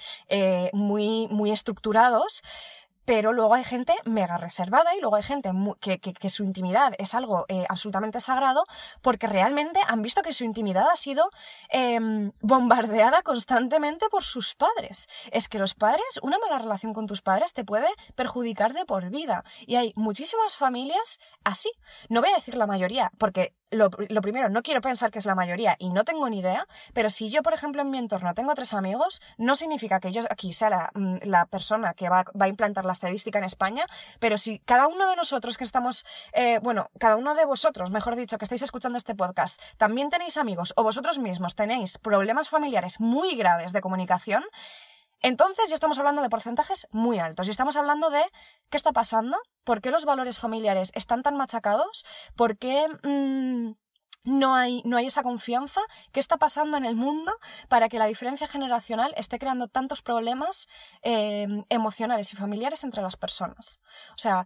muy, 0.73 1.27
muy 1.29 1.51
estructurados, 1.51 2.43
pero 3.07 3.31
luego 3.31 3.53
hay 3.53 3.63
gente 3.63 3.95
mega 4.03 4.35
reservada 4.35 4.93
y 4.93 4.99
luego 4.99 5.15
hay 5.15 5.23
gente 5.23 5.49
que, 5.79 5.97
que, 5.97 6.29
su 6.29 6.43
intimidad 6.43 6.93
es 6.97 7.15
algo 7.15 7.45
eh, 7.47 7.63
absolutamente 7.69 8.19
sagrado 8.19 8.65
porque 9.01 9.27
realmente 9.27 9.79
han 9.87 10.01
visto 10.01 10.21
que 10.21 10.33
su 10.33 10.43
intimidad 10.43 10.89
ha 10.91 10.97
sido 10.97 11.29
em, 11.69 12.33
bombardeada 12.41 13.21
constantemente 13.21 14.09
por 14.09 14.25
sus 14.25 14.55
padres. 14.55 15.07
Es 15.31 15.47
que 15.47 15.57
los 15.57 15.73
padres, 15.73 16.19
una 16.21 16.37
mala 16.37 16.59
relación 16.59 16.93
con 16.93 17.07
tus 17.07 17.21
padres 17.21 17.53
te 17.53 17.63
puede 17.63 17.87
perjudicar 18.15 18.73
de 18.73 18.83
por 18.83 19.09
vida. 19.09 19.45
Y 19.65 19.77
hay 19.77 19.93
muchísimas 19.95 20.57
familias 20.57 21.19
así. 21.45 21.71
No 22.09 22.19
voy 22.19 22.31
a 22.31 22.35
decir 22.35 22.55
la 22.55 22.67
mayoría, 22.67 23.13
porque 23.17 23.55
lo, 23.71 23.89
primero, 23.89 24.49
no 24.49 24.63
quiero 24.63 24.81
pensar 24.81 25.11
que 25.11 25.19
es 25.19 25.25
la 25.25 25.35
mayoría 25.35 25.75
y 25.79 25.89
no 25.89 26.03
tengo 26.05 26.29
ni 26.29 26.39
idea, 26.39 26.67
pero 26.93 27.09
si 27.09 27.29
yo, 27.29 27.43
por 27.43 27.53
ejemplo, 27.53 27.81
en 27.81 27.89
mi 27.89 27.97
entorno 27.97 28.33
tengo 28.33 28.53
tres 28.53 28.73
amigos, 28.73 29.21
no 29.37 29.55
significa 29.55 29.99
que 29.99 30.11
yo 30.11 30.23
aquí 30.29 30.53
sea 30.53 30.69
la, 30.69 30.91
mm, 30.93 31.49
persona 31.49 31.93
que 31.93 32.09
va, 32.09 32.25
a 32.39 32.47
implantar 32.47 32.85
la 32.85 32.93
estadística 32.93 33.39
en 33.39 33.45
España, 33.45 33.85
pero 34.19 34.37
si 34.37 34.59
cada 34.59 34.87
uno 34.87 35.09
de 35.09 35.15
nosotros 35.15 35.57
que 35.57 35.63
estamos, 35.63 36.05
eh, 36.33 36.59
bueno, 36.61 36.89
cada 36.99 37.15
uno 37.15 37.35
de 37.35 37.45
vosotros, 37.45 37.91
mejor 37.91 38.15
dicho, 38.15 38.37
que 38.37 38.45
estáis 38.45 38.61
escuchando 38.61 38.97
este 38.97 39.15
podcast, 39.15 39.61
también 39.77 40.09
tenéis 40.09 40.37
amigos 40.37 40.73
o 40.77 40.83
vosotros 40.83 41.19
mismos 41.19 41.55
tenéis 41.55 41.97
problemas 41.97 42.49
familiares 42.49 42.99
muy 42.99 43.35
graves 43.35 43.73
de 43.73 43.81
comunicación, 43.81 44.43
entonces 45.21 45.69
ya 45.69 45.75
estamos 45.75 45.97
hablando 45.97 46.21
de 46.21 46.29
porcentajes 46.29 46.87
muy 46.91 47.19
altos 47.19 47.47
y 47.47 47.51
estamos 47.51 47.75
hablando 47.75 48.09
de 48.09 48.23
qué 48.69 48.77
está 48.77 48.91
pasando, 48.91 49.37
por 49.63 49.81
qué 49.81 49.91
los 49.91 50.05
valores 50.05 50.39
familiares 50.39 50.91
están 50.95 51.23
tan 51.23 51.35
machacados, 51.35 52.05
por 52.35 52.57
qué 52.57 52.87
mm, 53.03 53.71
no, 54.23 54.55
hay, 54.55 54.81
no 54.85 54.97
hay 54.97 55.07
esa 55.07 55.23
confianza, 55.23 55.81
qué 56.11 56.19
está 56.19 56.37
pasando 56.37 56.77
en 56.77 56.85
el 56.85 56.95
mundo 56.95 57.33
para 57.69 57.89
que 57.89 57.97
la 57.97 58.05
diferencia 58.05 58.47
generacional 58.47 59.13
esté 59.17 59.39
creando 59.39 59.67
tantos 59.67 60.01
problemas 60.01 60.67
em, 61.01 61.63
emocionales 61.69 62.31
y 62.33 62.35
familiares 62.35 62.83
entre 62.83 63.01
las 63.01 63.17
personas. 63.17 63.81
O 64.11 64.17
sea, 64.17 64.45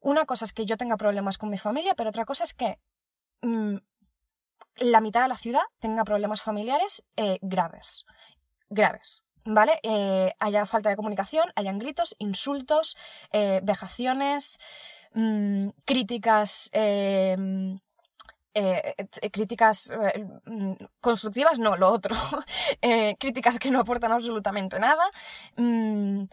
una 0.00 0.26
cosa 0.26 0.44
es 0.44 0.52
que 0.52 0.66
yo 0.66 0.76
tenga 0.76 0.96
problemas 0.96 1.38
con 1.38 1.48
mi 1.48 1.58
familia, 1.58 1.94
pero 1.94 2.10
otra 2.10 2.24
cosa 2.24 2.44
es 2.44 2.54
que 2.54 2.78
mm, 3.40 3.76
la 4.76 5.00
mitad 5.00 5.22
de 5.22 5.28
la 5.28 5.36
ciudad 5.36 5.62
tenga 5.78 6.04
problemas 6.04 6.42
familiares 6.42 7.04
eh, 7.16 7.38
graves. 7.42 8.04
Graves. 8.68 9.22
¿Vale? 9.44 9.80
Eh, 9.82 10.32
haya 10.38 10.66
falta 10.66 10.90
de 10.90 10.96
comunicación, 10.96 11.52
hayan 11.56 11.78
gritos, 11.78 12.14
insultos, 12.18 12.96
eh, 13.32 13.60
vejaciones, 13.62 14.58
mm, 15.14 15.68
críticas. 15.84 16.70
Em, 16.72 17.80
eh, 18.54 18.94
críticas 19.32 19.94
mm, 20.44 20.72
constructivas, 21.00 21.58
no, 21.58 21.76
lo 21.76 21.90
otro. 21.90 22.14
críticas 23.18 23.58
que 23.58 23.70
no 23.70 23.80
aportan 23.80 24.12
absolutamente 24.12 24.78
nada. 24.78 25.04
Mm, 25.56 26.24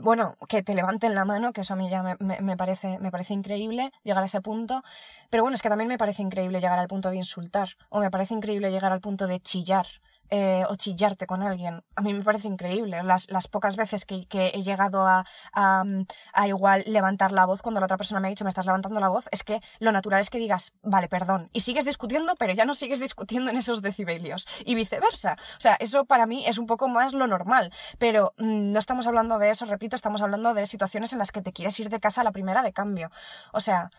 bueno, 0.00 0.36
que 0.48 0.62
te 0.62 0.74
levanten 0.74 1.14
la 1.14 1.24
mano, 1.24 1.52
que 1.52 1.62
eso 1.62 1.74
a 1.74 1.76
mí 1.76 1.90
ya 1.90 2.02
me, 2.02 2.56
parece, 2.56 2.98
me 2.98 3.10
parece 3.10 3.34
increíble 3.34 3.92
llegar 4.02 4.22
a 4.22 4.26
ese 4.26 4.40
punto. 4.40 4.82
Pero 5.30 5.42
bueno, 5.42 5.54
es 5.54 5.62
que 5.62 5.68
también 5.68 5.88
me 5.88 5.98
parece 5.98 6.22
increíble 6.22 6.60
llegar 6.60 6.78
al 6.78 6.88
punto 6.88 7.10
de 7.10 7.16
insultar, 7.16 7.70
o 7.90 8.00
me 8.00 8.10
parece 8.10 8.34
increíble 8.34 8.70
llegar 8.70 8.92
al 8.92 9.00
punto 9.00 9.26
de 9.26 9.40
chillar, 9.40 9.86
eh, 10.30 10.64
o 10.68 10.76
chillarte 10.76 11.26
con 11.26 11.42
alguien. 11.42 11.82
A 11.96 12.02
mí 12.02 12.12
me 12.14 12.22
parece 12.22 12.48
increíble. 12.48 13.02
Las, 13.02 13.30
las 13.30 13.48
pocas 13.48 13.76
veces 13.76 14.04
que, 14.04 14.26
que 14.26 14.48
he 14.54 14.62
llegado 14.62 15.06
a, 15.06 15.24
a, 15.52 15.84
a, 16.32 16.48
igual 16.48 16.84
levantar 16.86 17.32
la 17.32 17.46
voz 17.46 17.62
cuando 17.62 17.80
la 17.80 17.86
otra 17.86 17.96
persona 17.96 18.20
me 18.20 18.28
ha 18.28 18.30
dicho 18.30 18.44
me 18.44 18.50
estás 18.50 18.66
levantando 18.66 19.00
la 19.00 19.08
voz, 19.08 19.26
es 19.30 19.42
que 19.42 19.60
lo 19.78 19.92
natural 19.92 20.20
es 20.20 20.30
que 20.30 20.38
digas, 20.38 20.72
vale, 20.82 21.08
perdón. 21.08 21.50
Y 21.52 21.60
sigues 21.60 21.84
discutiendo, 21.84 22.34
pero 22.36 22.52
ya 22.52 22.64
no 22.64 22.74
sigues 22.74 23.00
discutiendo 23.00 23.50
en 23.50 23.56
esos 23.56 23.82
decibelios. 23.82 24.46
Y 24.64 24.74
viceversa. 24.74 25.36
O 25.56 25.60
sea, 25.60 25.76
eso 25.80 26.04
para 26.04 26.26
mí 26.26 26.44
es 26.46 26.58
un 26.58 26.66
poco 26.66 26.88
más 26.88 27.12
lo 27.12 27.26
normal. 27.26 27.72
Pero 27.98 28.34
mm, 28.38 28.72
no 28.72 28.78
estamos 28.78 29.06
hablando 29.06 29.38
de 29.38 29.50
eso, 29.50 29.66
repito, 29.66 29.96
estamos 29.96 30.22
hablando 30.22 30.54
de 30.54 30.66
situaciones 30.66 31.12
en 31.12 31.18
las 31.18 31.32
que 31.32 31.42
te 31.42 31.52
quieres 31.52 31.78
ir 31.80 31.88
de 31.90 32.00
casa 32.00 32.20
a 32.20 32.24
la 32.24 32.32
primera 32.32 32.62
de 32.62 32.72
cambio. 32.72 33.10
O 33.52 33.60
sea, 33.60 33.90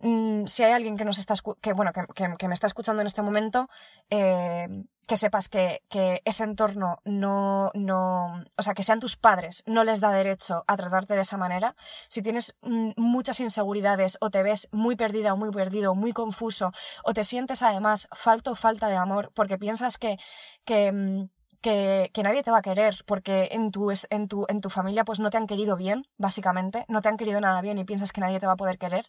Mm, 0.00 0.46
si 0.46 0.62
hay 0.64 0.72
alguien 0.72 0.96
que 0.96 1.04
nos 1.04 1.18
está 1.18 1.34
que 1.60 1.72
bueno 1.72 1.92
que, 1.92 2.48
me 2.48 2.54
está 2.54 2.66
escuchando 2.66 3.00
en 3.00 3.06
este 3.06 3.22
momento 3.22 3.68
eh, 4.10 4.68
que 5.06 5.16
sepas 5.16 5.48
que, 5.48 5.82
que, 5.88 6.22
ese 6.24 6.44
entorno 6.44 7.00
no 7.04 7.70
no 7.74 8.44
o 8.56 8.62
sea 8.62 8.74
que 8.74 8.82
sean 8.82 9.00
tus 9.00 9.16
padres 9.16 9.62
no 9.66 9.84
les 9.84 10.00
da 10.00 10.10
derecho 10.10 10.64
a 10.66 10.76
tratarte 10.76 11.14
de 11.14 11.20
esa 11.20 11.36
manera. 11.36 11.76
Si 12.08 12.22
tienes 12.22 12.56
mm, 12.62 12.92
muchas 12.96 13.40
inseguridades 13.40 14.16
o 14.20 14.30
te 14.30 14.42
ves 14.42 14.68
muy 14.72 14.96
perdida 14.96 15.32
o 15.34 15.36
muy 15.36 15.50
perdido 15.50 15.94
muy 15.94 16.12
confuso 16.12 16.72
o 17.04 17.14
te 17.14 17.24
sientes 17.24 17.62
además 17.62 18.08
falto 18.12 18.52
o 18.52 18.54
falta 18.54 18.88
de 18.88 18.96
amor 18.96 19.30
porque 19.34 19.58
piensas 19.58 19.98
que 19.98 20.18
que 20.64 20.92
mm, 20.92 21.28
que, 21.64 22.22
nadie 22.22 22.42
te 22.42 22.50
va 22.50 22.58
a 22.58 22.62
querer 22.62 23.04
porque 23.06 23.48
en 23.52 23.70
tu, 23.70 23.90
en, 23.90 24.28
tu, 24.28 24.44
en 24.48 24.60
tu 24.60 24.68
familia 24.68 25.04
pues 25.04 25.18
no 25.18 25.30
te 25.30 25.38
han 25.38 25.46
querido 25.46 25.76
bien, 25.76 26.06
básicamente, 26.18 26.84
no 26.88 27.00
te 27.00 27.08
han 27.08 27.16
querido 27.16 27.40
nada 27.40 27.62
bien 27.62 27.78
y 27.78 27.84
piensas 27.84 28.12
que 28.12 28.20
nadie 28.20 28.38
te 28.38 28.46
va 28.46 28.52
a 28.52 28.56
poder 28.56 28.76
querer, 28.76 29.06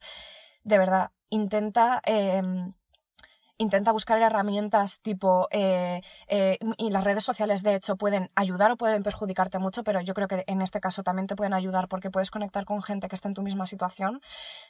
de 0.63 0.77
verdad, 0.77 1.11
intenta 1.29 2.01
em, 2.05 2.73
intenta 3.57 3.91
buscar 3.91 4.21
herramientas 4.21 4.99
tipo, 5.01 5.47
eh, 5.51 6.01
eh, 6.27 6.57
y 6.77 6.89
las 6.89 7.03
redes 7.03 7.23
sociales 7.23 7.63
de 7.63 7.75
hecho 7.75 7.95
pueden 7.95 8.29
ayudar 8.35 8.71
o 8.71 8.77
pueden 8.77 9.03
perjudicarte 9.03 9.59
mucho, 9.59 9.83
pero 9.83 10.01
yo 10.01 10.13
creo 10.13 10.27
que 10.27 10.43
en 10.47 10.61
este 10.61 10.81
caso 10.81 11.03
también 11.03 11.27
te 11.27 11.35
pueden 11.35 11.53
ayudar 11.53 11.87
porque 11.87 12.11
puedes 12.11 12.31
conectar 12.31 12.65
con 12.65 12.81
gente 12.81 13.07
que 13.07 13.15
está 13.15 13.27
en 13.29 13.33
tu 13.33 13.41
misma 13.41 13.65
situación. 13.65 14.21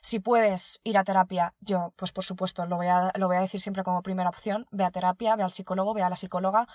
Si 0.01 0.19
puedes 0.19 0.81
ir 0.83 0.97
a 0.97 1.03
terapia, 1.03 1.53
yo 1.61 1.93
pues 1.95 2.11
por 2.11 2.23
supuesto 2.23 2.65
lo 2.65 2.77
voy 2.77 2.87
a, 2.87 3.11
lo 3.15 3.27
voy 3.27 3.37
a 3.37 3.41
decir 3.41 3.59
siempre 3.59 3.83
como 3.83 4.01
primera 4.03 4.29
opción, 4.29 4.67
ve 4.71 4.83
a 4.83 4.91
terapia, 4.91 5.35
ve 5.35 5.43
al 5.43 5.51
psicólogo, 5.51 5.93
ve 5.93 6.03
a 6.03 6.09
la 6.09 6.15
psicóloga. 6.15 6.67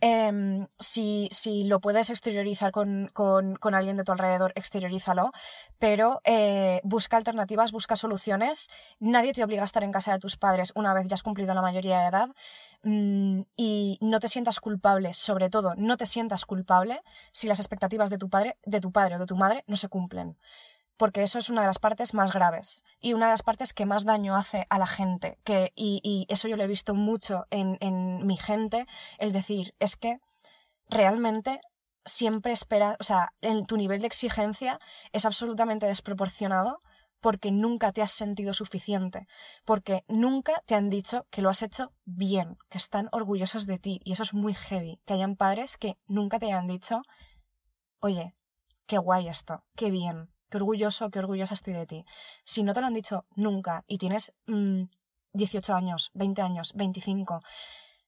Em, 0.00 0.66
si, 0.78 1.28
si 1.30 1.64
lo 1.64 1.80
puedes 1.80 2.10
exteriorizar 2.10 2.72
con, 2.72 3.10
con, 3.12 3.56
con, 3.56 3.74
alguien 3.74 3.96
de 3.96 4.04
tu 4.04 4.12
alrededor, 4.12 4.52
exteriorízalo, 4.56 5.32
pero 5.78 6.20
eh, 6.24 6.80
busca 6.84 7.16
alternativas, 7.16 7.72
busca 7.72 7.96
soluciones. 7.96 8.68
Nadie 8.98 9.32
te 9.32 9.44
obliga 9.44 9.62
a 9.62 9.66
estar 9.66 9.84
en 9.84 9.92
casa 9.92 10.12
de 10.12 10.18
tus 10.18 10.36
padres 10.36 10.72
una 10.74 10.94
vez 10.94 11.06
ya 11.06 11.14
has 11.14 11.22
cumplido 11.22 11.43
la 11.52 11.60
mayoría 11.60 12.00
de 12.00 12.06
edad 12.06 12.28
mm, 12.82 13.42
y 13.56 13.98
no 14.00 14.20
te 14.20 14.28
sientas 14.28 14.60
culpable, 14.60 15.12
sobre 15.12 15.50
todo 15.50 15.74
no 15.76 15.98
te 15.98 16.06
sientas 16.06 16.46
culpable 16.46 17.02
si 17.32 17.46
las 17.48 17.58
expectativas 17.58 18.08
de 18.08 18.16
tu 18.16 18.30
padre, 18.30 18.56
de 18.64 18.80
tu 18.80 18.92
padre 18.92 19.16
o 19.16 19.18
de 19.18 19.26
tu 19.26 19.36
madre 19.36 19.64
no 19.66 19.76
se 19.76 19.88
cumplen. 19.88 20.38
Porque 20.96 21.24
eso 21.24 21.40
es 21.40 21.50
una 21.50 21.62
de 21.62 21.66
las 21.66 21.80
partes 21.80 22.14
más 22.14 22.32
graves 22.32 22.84
y 23.00 23.14
una 23.14 23.26
de 23.26 23.32
las 23.32 23.42
partes 23.42 23.74
que 23.74 23.84
más 23.84 24.04
daño 24.04 24.36
hace 24.36 24.66
a 24.70 24.78
la 24.78 24.86
gente. 24.86 25.38
Que, 25.42 25.72
y, 25.74 26.24
eso 26.28 26.46
yo 26.46 26.56
lo 26.56 26.62
he 26.62 26.68
visto 26.68 26.94
mucho 26.94 27.46
en, 27.50 27.76
en 27.80 28.24
mi 28.24 28.36
gente, 28.36 28.86
el 29.18 29.32
decir, 29.32 29.74
es 29.80 29.96
que 29.96 30.20
realmente 30.88 31.60
siempre 32.04 32.52
espera, 32.52 32.96
o 33.00 33.02
sea, 33.02 33.32
en 33.40 33.66
tu 33.66 33.76
nivel 33.76 34.00
de 34.00 34.06
exigencia 34.06 34.78
es 35.12 35.24
absolutamente 35.24 35.86
desproporcionado 35.86 36.80
porque 37.24 37.50
nunca 37.50 37.90
te 37.90 38.02
has 38.02 38.12
sentido 38.12 38.52
suficiente, 38.52 39.26
porque 39.64 40.04
nunca 40.08 40.62
te 40.66 40.74
han 40.74 40.90
dicho 40.90 41.26
que 41.30 41.40
lo 41.40 41.48
has 41.48 41.62
hecho 41.62 41.90
bien, 42.04 42.58
que 42.68 42.76
están 42.76 43.08
orgullosos 43.12 43.66
de 43.66 43.78
ti. 43.78 43.98
Y 44.04 44.12
eso 44.12 44.24
es 44.24 44.34
muy 44.34 44.52
heavy, 44.52 45.00
que 45.06 45.14
hayan 45.14 45.34
padres 45.34 45.78
que 45.78 45.96
nunca 46.06 46.38
te 46.38 46.44
hayan 46.44 46.66
dicho, 46.66 47.00
oye, 48.00 48.34
qué 48.86 48.98
guay 48.98 49.28
esto, 49.28 49.64
qué 49.74 49.90
bien, 49.90 50.28
qué 50.50 50.58
orgulloso, 50.58 51.10
qué 51.10 51.18
orgullosa 51.18 51.54
estoy 51.54 51.72
de 51.72 51.86
ti. 51.86 52.04
Si 52.44 52.62
no 52.62 52.74
te 52.74 52.82
lo 52.82 52.88
han 52.88 52.92
dicho 52.92 53.24
nunca 53.34 53.84
y 53.86 53.96
tienes 53.96 54.34
18 55.32 55.72
mm, 55.72 55.76
años, 55.76 56.10
20 56.12 56.42
años, 56.42 56.74
25, 56.74 57.40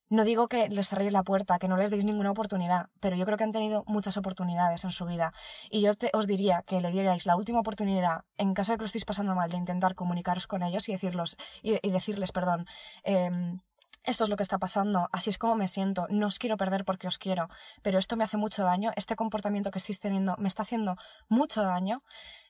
no 0.08 0.24
digo 0.24 0.48
que 0.48 0.68
les 0.68 0.88
cerréis 0.88 1.12
la 1.12 1.22
puerta, 1.22 1.58
que 1.58 1.68
no 1.68 1.76
les 1.76 1.90
deis 1.90 2.04
ninguna 2.04 2.30
oportunidad, 2.30 2.88
pero 3.00 3.16
yo 3.16 3.24
creo 3.24 3.36
que 3.36 3.44
han 3.44 3.52
tenido 3.52 3.84
muchas 3.86 4.16
oportunidades 4.16 4.84
en 4.84 4.90
su 4.90 5.04
vida. 5.04 5.32
Y 5.70 5.80
yo 5.80 5.94
te, 5.94 6.10
os 6.12 6.26
diría 6.26 6.62
que 6.66 6.80
le 6.80 6.90
dierais 6.90 7.26
la 7.26 7.36
última 7.36 7.60
oportunidad, 7.60 8.24
en 8.36 8.54
caso 8.54 8.72
de 8.72 8.78
que 8.78 8.82
lo 8.82 8.86
estéis 8.86 9.04
pasando 9.04 9.34
mal, 9.34 9.50
de 9.50 9.56
intentar 9.56 9.94
comunicaros 9.94 10.46
con 10.46 10.62
ellos 10.62 10.88
y, 10.88 10.92
decirlos, 10.92 11.36
y, 11.62 11.90
decirles, 11.90 12.32
perdón, 12.32 12.66
em, 13.02 13.60
esto 14.04 14.22
es 14.22 14.30
lo 14.30 14.36
que 14.36 14.44
está 14.44 14.58
pasando, 14.58 15.08
así 15.10 15.30
es 15.30 15.38
como 15.38 15.56
me 15.56 15.66
siento, 15.66 16.06
no 16.08 16.28
os 16.28 16.38
quiero 16.38 16.56
perder 16.56 16.84
porque 16.84 17.08
os 17.08 17.18
quiero, 17.18 17.48
pero 17.82 17.98
esto 17.98 18.16
me 18.16 18.22
hace 18.22 18.36
mucho 18.36 18.62
daño, 18.62 18.92
este 18.94 19.16
comportamiento 19.16 19.72
que 19.72 19.78
estáis 19.78 19.98
teniendo 19.98 20.36
me 20.38 20.46
está 20.46 20.62
haciendo 20.62 20.96
mucho 21.28 21.62
daño, 21.64 22.04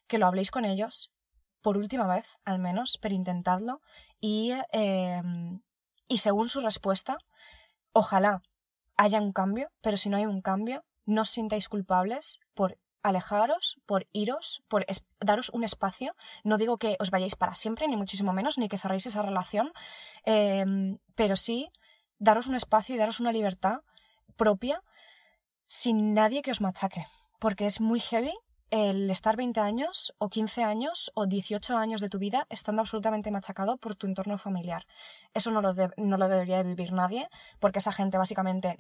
que 0.06 0.18
lo 0.18 0.26
habléis 0.26 0.50
con 0.50 0.66
ellos, 0.66 1.10
por 1.62 1.78
última 1.78 2.06
vez 2.06 2.36
al 2.44 2.58
menos, 2.58 2.98
pero 3.00 3.14
intentadlo, 3.14 3.80
y, 4.20 4.52
em, 4.72 5.62
y 6.08 6.18
según 6.18 6.48
su 6.48 6.60
respuesta, 6.60 7.18
ojalá 7.92 8.42
haya 8.96 9.20
un 9.20 9.32
cambio, 9.32 9.70
pero 9.80 9.96
si 9.96 10.08
no 10.08 10.16
hay 10.16 10.26
un 10.26 10.40
cambio, 10.40 10.84
no 11.04 11.22
os 11.22 11.30
sintáis 11.30 11.68
culpables 11.68 12.40
por 12.54 12.78
alejaros, 13.02 13.76
por 13.86 14.08
iros, 14.12 14.64
por 14.68 14.84
daros 15.20 15.50
un 15.50 15.62
espacio. 15.62 16.16
No 16.42 16.58
digo 16.58 16.78
que 16.78 16.96
os 16.98 17.10
vayáis 17.10 17.36
para 17.36 17.54
siempre, 17.54 17.86
ni 17.86 17.96
muchísimo 17.96 18.32
menos, 18.32 18.58
ni 18.58 18.68
que 18.68 18.78
cerréis 18.78 19.06
esa 19.06 19.22
relación, 19.22 19.72
em, 20.24 20.98
pero 21.14 21.36
sí 21.36 21.70
daros 22.18 22.48
un 22.48 22.56
espacio 22.56 22.94
y 22.94 22.98
daros 22.98 23.20
una 23.20 23.32
libertad 23.32 23.80
propia 24.36 24.82
sin 25.66 26.14
nadie 26.14 26.42
que 26.42 26.50
os 26.50 26.60
machaque, 26.60 27.06
porque 27.38 27.66
es 27.66 27.80
muy 27.80 28.00
heavy 28.00 28.34
el 28.70 29.10
estar 29.10 29.36
20 29.36 29.60
años 29.60 30.14
o 30.18 30.28
15 30.28 30.64
años 30.64 31.12
o 31.14 31.26
18 31.26 31.76
años 31.76 32.00
de 32.00 32.08
tu 32.08 32.18
vida 32.18 32.46
estando 32.50 32.82
absolutamente 32.82 33.30
machacado 33.30 33.76
por 33.76 33.94
tu 33.94 34.06
entorno 34.06 34.38
familiar. 34.38 34.86
Eso 35.34 35.50
no 35.50 35.60
lo, 35.60 35.74
no 35.96 36.16
lo 36.16 36.28
debería 36.28 36.62
vivir 36.62 36.92
nadie, 36.92 37.28
porque 37.60 37.78
esa 37.78 37.92
gente 37.92 38.18
básicamente, 38.18 38.76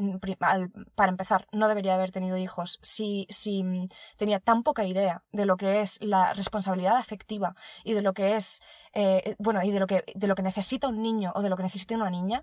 para 0.94 1.10
empezar, 1.10 1.46
no 1.52 1.68
debería 1.68 1.94
haber 1.94 2.10
tenido 2.10 2.36
hijos 2.36 2.78
si, 2.82 3.26
si 3.30 3.62
mm, 3.62 3.88
tenía 4.16 4.40
tan 4.40 4.62
poca 4.62 4.84
idea 4.84 5.22
de 5.32 5.46
lo 5.46 5.56
que 5.56 5.82
es 5.82 6.02
la 6.02 6.32
responsabilidad 6.32 6.96
afectiva 6.96 7.54
y 7.84 7.92
de 7.92 8.02
lo 8.02 8.14
que 8.14 8.36
es, 8.36 8.62
eh, 8.98 9.36
bueno, 9.38 9.62
y 9.62 9.70
de 9.70 9.78
lo, 9.78 9.86
que, 9.86 10.04
de 10.14 10.26
lo 10.26 10.34
que 10.34 10.42
necesita 10.42 10.88
un 10.88 11.02
niño 11.02 11.30
o 11.34 11.42
de 11.42 11.50
lo 11.50 11.56
que 11.58 11.62
necesita 11.62 11.94
una 11.94 12.08
niña 12.08 12.40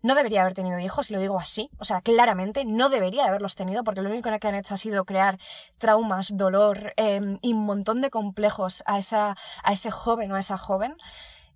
no 0.00 0.14
debería 0.14 0.40
haber 0.40 0.54
tenido 0.54 0.78
hijos, 0.78 1.10
y 1.10 1.12
lo 1.12 1.20
digo 1.20 1.38
así. 1.38 1.68
O 1.78 1.84
sea, 1.84 2.00
claramente 2.00 2.64
no 2.64 2.88
debería 2.88 3.26
haberlos 3.26 3.54
tenido, 3.54 3.84
porque 3.84 4.00
lo 4.00 4.08
único 4.08 4.30
que 4.40 4.48
han 4.48 4.54
hecho 4.54 4.72
ha 4.72 4.78
sido 4.78 5.04
crear 5.04 5.38
traumas, 5.76 6.34
dolor 6.34 6.94
em, 6.96 7.38
y 7.42 7.52
un 7.52 7.66
montón 7.66 8.00
de 8.00 8.08
complejos 8.08 8.82
a, 8.86 8.96
esa, 8.96 9.36
a 9.62 9.72
ese 9.72 9.90
joven 9.90 10.32
o 10.32 10.36
a 10.36 10.40
esa 10.40 10.56
joven. 10.56 10.96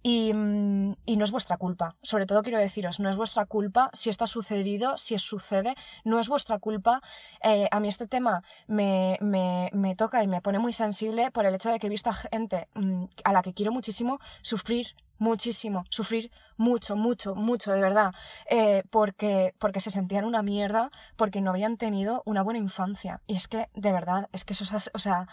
Y, 0.06 0.32
no 0.34 1.24
es 1.24 1.30
vuestra 1.30 1.56
culpa. 1.56 1.96
Sobre 2.02 2.26
todo 2.26 2.42
quiero 2.42 2.58
deciros, 2.58 3.00
no 3.00 3.08
es 3.08 3.16
vuestra 3.16 3.46
culpa 3.46 3.88
si 3.94 4.10
esto 4.10 4.24
ha 4.24 4.26
sucedido, 4.26 4.98
si 4.98 5.14
es 5.14 5.22
sucede, 5.22 5.74
no 6.04 6.20
es 6.20 6.28
vuestra 6.28 6.58
culpa. 6.58 7.00
Eh, 7.42 7.68
a 7.70 7.80
mí 7.80 7.88
este 7.88 8.06
tema 8.06 8.42
me, 8.66 9.16
me, 9.22 9.70
me, 9.72 9.96
toca 9.96 10.22
y 10.22 10.26
me 10.26 10.42
pone 10.42 10.58
muy 10.58 10.74
sensible 10.74 11.30
por 11.30 11.46
el 11.46 11.54
hecho 11.54 11.70
de 11.70 11.78
que 11.78 11.86
he 11.86 11.90
visto 11.90 12.10
a 12.10 12.14
gente 12.14 12.68
mm, 12.74 13.04
a 13.24 13.32
la 13.32 13.40
que 13.40 13.54
quiero 13.54 13.72
muchísimo 13.72 14.18
sufrir 14.42 14.94
muchísimo, 15.16 15.84
sufrir 15.88 16.30
mucho, 16.56 16.96
mucho, 16.96 17.34
mucho, 17.34 17.72
de 17.72 17.80
verdad, 17.80 18.12
eh, 18.50 18.82
porque, 18.90 19.54
porque 19.58 19.80
se 19.80 19.90
sentían 19.90 20.24
una 20.24 20.42
mierda, 20.42 20.90
porque 21.16 21.40
no 21.40 21.50
habían 21.50 21.76
tenido 21.78 22.22
una 22.26 22.42
buena 22.42 22.58
infancia. 22.58 23.22
Y 23.26 23.36
es 23.36 23.48
que, 23.48 23.68
de 23.74 23.92
verdad, 23.92 24.28
es 24.32 24.44
que 24.44 24.52
eso 24.52 24.64
es, 24.76 24.90
o 24.92 24.98
sea, 24.98 25.28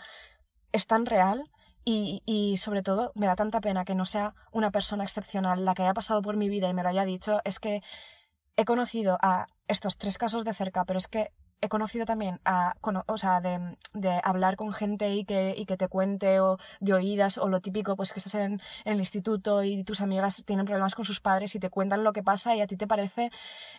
es 0.71 0.87
tan 0.87 1.05
real 1.05 1.49
y, 1.83 2.21
y, 2.25 2.57
sobre 2.57 2.83
todo 2.83 3.11
me 3.15 3.27
da 3.27 3.35
tanta 3.35 3.61
pena 3.61 3.85
que 3.85 3.95
no 3.95 4.05
sea 4.05 4.35
una 4.51 4.71
persona 4.71 5.03
excepcional 5.03 5.65
la 5.65 5.73
que 5.73 5.83
haya 5.83 5.93
pasado 5.93 6.21
por 6.21 6.37
mi 6.37 6.49
vida 6.49 6.69
y 6.69 6.73
me 6.73 6.83
lo 6.83 6.89
haya 6.89 7.05
dicho. 7.05 7.41
Es 7.43 7.59
que 7.59 7.81
he 8.55 8.65
conocido 8.65 9.17
a 9.21 9.47
estos 9.67 9.97
tres 9.97 10.17
casos 10.17 10.45
de 10.45 10.53
cerca, 10.53 10.85
pero 10.85 10.97
es 10.97 11.07
que 11.07 11.31
he 11.61 11.69
conocido 11.69 12.05
también 12.05 12.41
a, 12.43 12.75
o 13.07 13.17
sea, 13.17 13.39
de, 13.39 13.77
de, 13.93 14.19
hablar 14.23 14.55
con 14.55 14.73
gente 14.73 15.13
y 15.13 15.25
que, 15.25 15.53
y 15.55 15.65
que 15.65 15.77
te 15.77 15.87
cuente 15.87 16.39
o 16.39 16.57
de 16.79 16.93
oídas 16.93 17.37
o 17.37 17.47
lo 17.47 17.61
típico, 17.61 17.95
pues 17.95 18.11
que 18.11 18.19
estás 18.19 18.35
en, 18.35 18.53
en, 18.53 18.93
el 18.93 18.99
instituto 18.99 19.63
y 19.63 19.83
tus 19.83 20.01
amigas 20.01 20.43
tienen 20.45 20.65
problemas 20.65 20.95
con 20.95 21.05
sus 21.05 21.21
padres 21.21 21.53
y 21.55 21.59
te 21.59 21.69
cuentan 21.69 22.03
lo 22.03 22.13
que 22.13 22.23
pasa 22.23 22.55
y 22.55 22.61
a 22.61 22.67
ti 22.67 22.77
te 22.77 22.87
parece 22.87 23.29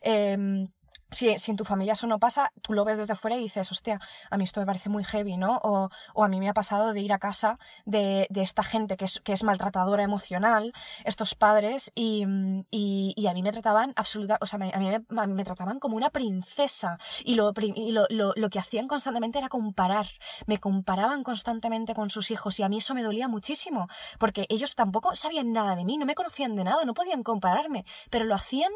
eh, 0.02 0.68
si, 1.12 1.50
en 1.50 1.56
tu 1.56 1.64
familia 1.64 1.92
eso 1.92 2.06
no 2.06 2.18
pasa, 2.18 2.52
tú 2.62 2.72
lo 2.72 2.84
ves 2.84 2.98
desde 2.98 3.14
fuera 3.14 3.36
y 3.36 3.40
dices, 3.40 3.70
hostia, 3.70 4.00
a 4.30 4.36
mí 4.36 4.44
esto 4.44 4.60
me 4.60 4.66
parece 4.66 4.88
muy 4.88 5.04
heavy, 5.04 5.36
¿no? 5.36 5.60
O, 5.62 5.90
o 6.14 6.24
a 6.24 6.28
mí 6.28 6.40
me 6.40 6.48
ha 6.48 6.54
pasado 6.54 6.92
de 6.92 7.00
ir 7.00 7.12
a 7.12 7.18
casa 7.18 7.58
de, 7.84 8.26
de 8.30 8.42
esta 8.42 8.62
gente 8.62 8.96
que 8.96 9.04
es, 9.04 9.20
que 9.20 9.32
es, 9.32 9.42
maltratadora 9.42 10.02
emocional, 10.02 10.72
estos 11.04 11.34
padres, 11.34 11.92
y, 11.94 12.24
y, 12.70 13.12
y, 13.16 13.26
a 13.26 13.34
mí 13.34 13.42
me 13.42 13.52
trataban 13.52 13.92
absoluta, 13.96 14.38
o 14.40 14.46
sea, 14.46 14.58
a 14.72 14.78
mí 14.78 14.88
me, 15.08 15.26
me 15.26 15.44
trataban 15.44 15.78
como 15.78 15.96
una 15.96 16.10
princesa, 16.10 16.98
y, 17.24 17.34
lo, 17.34 17.52
y 17.56 17.92
lo, 17.92 18.06
lo, 18.08 18.32
lo, 18.36 18.50
que 18.50 18.58
hacían 18.58 18.88
constantemente 18.88 19.38
era 19.38 19.48
comparar, 19.48 20.06
me 20.46 20.58
comparaban 20.58 21.24
constantemente 21.24 21.94
con 21.94 22.08
sus 22.10 22.30
hijos, 22.30 22.58
y 22.60 22.62
a 22.62 22.68
mí 22.68 22.78
eso 22.78 22.94
me 22.94 23.02
dolía 23.02 23.28
muchísimo, 23.28 23.88
porque 24.18 24.46
ellos 24.48 24.74
tampoco 24.74 25.14
sabían 25.14 25.52
nada 25.52 25.76
de 25.76 25.84
mí, 25.84 25.98
no 25.98 26.06
me 26.06 26.14
conocían 26.14 26.54
de 26.56 26.64
nada, 26.64 26.84
no 26.84 26.94
podían 26.94 27.22
compararme, 27.22 27.84
pero 28.10 28.24
lo 28.24 28.34
hacían 28.34 28.72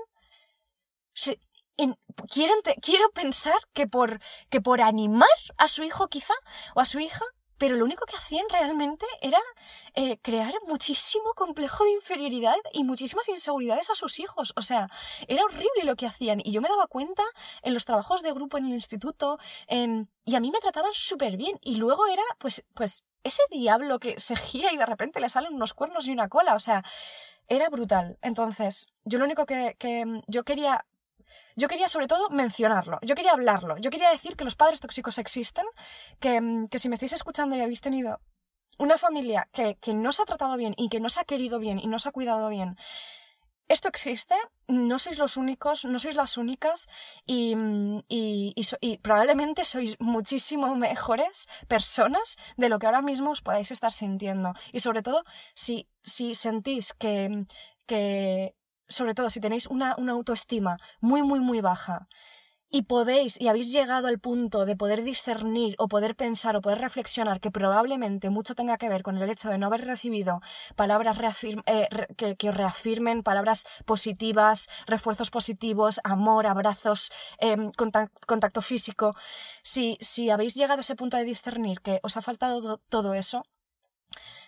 quiero, 2.30 3.10
pensar 3.14 3.58
que 3.72 3.86
por, 3.86 4.20
que 4.50 4.60
por 4.60 4.80
animar 4.80 5.28
a 5.58 5.68
su 5.68 5.82
hijo 5.82 6.08
quizá 6.08 6.34
o 6.74 6.80
a 6.80 6.84
su 6.84 6.98
hija, 7.00 7.24
pero 7.58 7.76
lo 7.76 7.84
único 7.84 8.04
que 8.04 8.16
hacían 8.16 8.44
realmente 8.50 9.06
era 9.22 9.40
eh, 9.94 10.18
crear 10.18 10.52
muchísimo 10.66 11.32
complejo 11.34 11.84
de 11.84 11.92
inferioridad 11.92 12.56
y 12.72 12.84
muchísimas 12.84 13.28
inseguridades 13.28 13.88
a 13.88 13.94
sus 13.94 14.18
hijos. 14.20 14.52
O 14.56 14.62
sea, 14.62 14.88
era 15.26 15.42
horrible 15.42 15.84
lo 15.84 15.96
que 15.96 16.06
hacían. 16.06 16.40
Y 16.44 16.52
yo 16.52 16.60
me 16.60 16.68
daba 16.68 16.86
cuenta 16.86 17.22
en 17.62 17.72
los 17.72 17.86
trabajos 17.86 18.22
de 18.22 18.32
grupo 18.32 18.58
en 18.58 18.66
el 18.66 18.74
instituto, 18.74 19.38
en... 19.68 20.10
y 20.26 20.34
a 20.34 20.40
mí 20.40 20.50
me 20.50 20.60
trataban 20.60 20.92
súper 20.92 21.38
bien. 21.38 21.58
Y 21.62 21.76
luego 21.76 22.06
era, 22.06 22.22
pues, 22.38 22.62
pues, 22.74 23.04
ese 23.24 23.42
diablo 23.50 23.98
que 23.98 24.20
se 24.20 24.36
gira 24.36 24.72
y 24.72 24.76
de 24.76 24.86
repente 24.86 25.20
le 25.20 25.28
salen 25.30 25.54
unos 25.54 25.72
cuernos 25.72 26.06
y 26.08 26.12
una 26.12 26.28
cola. 26.28 26.54
O 26.54 26.60
sea, 26.60 26.84
era 27.48 27.70
brutal. 27.70 28.18
Entonces, 28.20 28.88
yo 29.04 29.18
lo 29.18 29.24
único 29.24 29.46
que, 29.46 29.76
que 29.78 30.04
yo 30.26 30.44
quería 30.44 30.84
yo 31.56 31.68
quería 31.68 31.88
sobre 31.88 32.06
todo 32.06 32.28
mencionarlo, 32.30 32.98
yo 33.02 33.14
quería 33.14 33.32
hablarlo, 33.32 33.76
yo 33.78 33.90
quería 33.90 34.10
decir 34.10 34.36
que 34.36 34.44
los 34.44 34.56
padres 34.56 34.80
tóxicos 34.80 35.18
existen, 35.18 35.64
que, 36.20 36.40
mm, 36.40 36.68
que 36.68 36.78
si 36.78 36.88
me 36.88 36.94
estáis 36.94 37.14
escuchando 37.14 37.56
y 37.56 37.60
habéis 37.60 37.80
tenido 37.80 38.20
una 38.78 38.98
familia 38.98 39.48
que, 39.52 39.76
que 39.76 39.94
no 39.94 40.12
se 40.12 40.22
ha 40.22 40.26
tratado 40.26 40.56
bien 40.56 40.74
y 40.76 40.88
que 40.88 41.00
no 41.00 41.08
se 41.08 41.20
ha 41.20 41.24
querido 41.24 41.58
bien 41.58 41.78
y 41.78 41.86
no 41.86 41.98
se 41.98 42.08
ha 42.10 42.12
cuidado 42.12 42.48
bien, 42.50 42.76
esto 43.68 43.88
existe, 43.88 44.36
no 44.68 44.98
sois 44.98 45.18
los 45.18 45.36
únicos, 45.36 45.84
no 45.84 45.98
sois 45.98 46.14
las 46.14 46.36
únicas 46.38 46.88
y, 47.26 47.56
mm, 47.56 48.04
y, 48.08 48.98
probablemente 49.02 49.64
sois 49.64 49.96
muchísimo 49.98 50.74
mejores 50.76 51.48
personas 51.66 52.36
de 52.56 52.68
lo 52.68 52.78
que 52.78 52.86
ahora 52.86 53.02
mismo 53.02 53.30
os 53.30 53.42
podáis 53.42 53.70
estar 53.72 53.92
sintiendo. 53.92 54.54
Y 54.72 54.80
sobre 54.80 55.02
todo, 55.02 55.24
si, 55.54 55.88
si 56.02 56.34
sentís 56.34 56.92
que, 56.92 57.46
que 57.86 58.54
sobre 58.88 59.14
todo 59.14 59.31
si 59.31 59.40
tenéis 59.40 59.66
una, 59.66 59.94
una 59.99 60.12
autoestima 60.12 60.79
muy, 61.01 61.22
muy, 61.22 61.40
muy 61.40 61.61
baja, 61.61 62.09
y 62.70 62.83
podéis 62.83 63.40
y 63.40 63.49
habéis 63.49 63.72
llegado 63.72 64.09
al 64.09 64.18
punto 64.18 64.66
de 64.66 64.77
poder 64.77 65.03
discernir 65.03 65.77
o 65.79 65.88
poder 65.88 66.16
pensar 66.16 66.57
o 66.57 66.61
poder 66.61 66.81
reflexionar 66.81 67.40
que 67.40 67.51
probablemente 67.51 68.31
mucho 68.31 68.55
tenga 68.55 68.77
que 68.77 68.88
ver 68.88 69.03
con 69.03 69.16
el 69.16 69.31
hecho 69.31 69.49
de 69.49 69.59
no 69.59 69.66
haber 69.66 69.85
recibido 69.87 70.40
palabras 70.75 71.16
eh, 71.66 71.88
que, 72.16 72.37
que, 72.37 72.49
os 72.51 72.57
reafirmen, 72.57 73.22
palabras 73.22 73.66
positivas, 73.85 74.68
refuerzos 74.87 75.31
positivos, 75.31 76.01
amor, 76.05 76.46
abrazos, 76.46 77.12
em, 77.38 77.70
contacto, 78.27 78.62
físico, 78.62 79.14
si, 79.62 79.96
si 80.01 80.31
habéis 80.31 80.55
llegado 80.55 80.79
a 80.79 80.81
ese 80.81 80.96
punto 80.96 81.16
de 81.16 81.25
discernir 81.25 81.81
que 81.81 82.01
os 82.03 82.16
ha 82.16 82.22
faltado 82.22 82.79
todo 82.88 83.14
eso, 83.14 83.42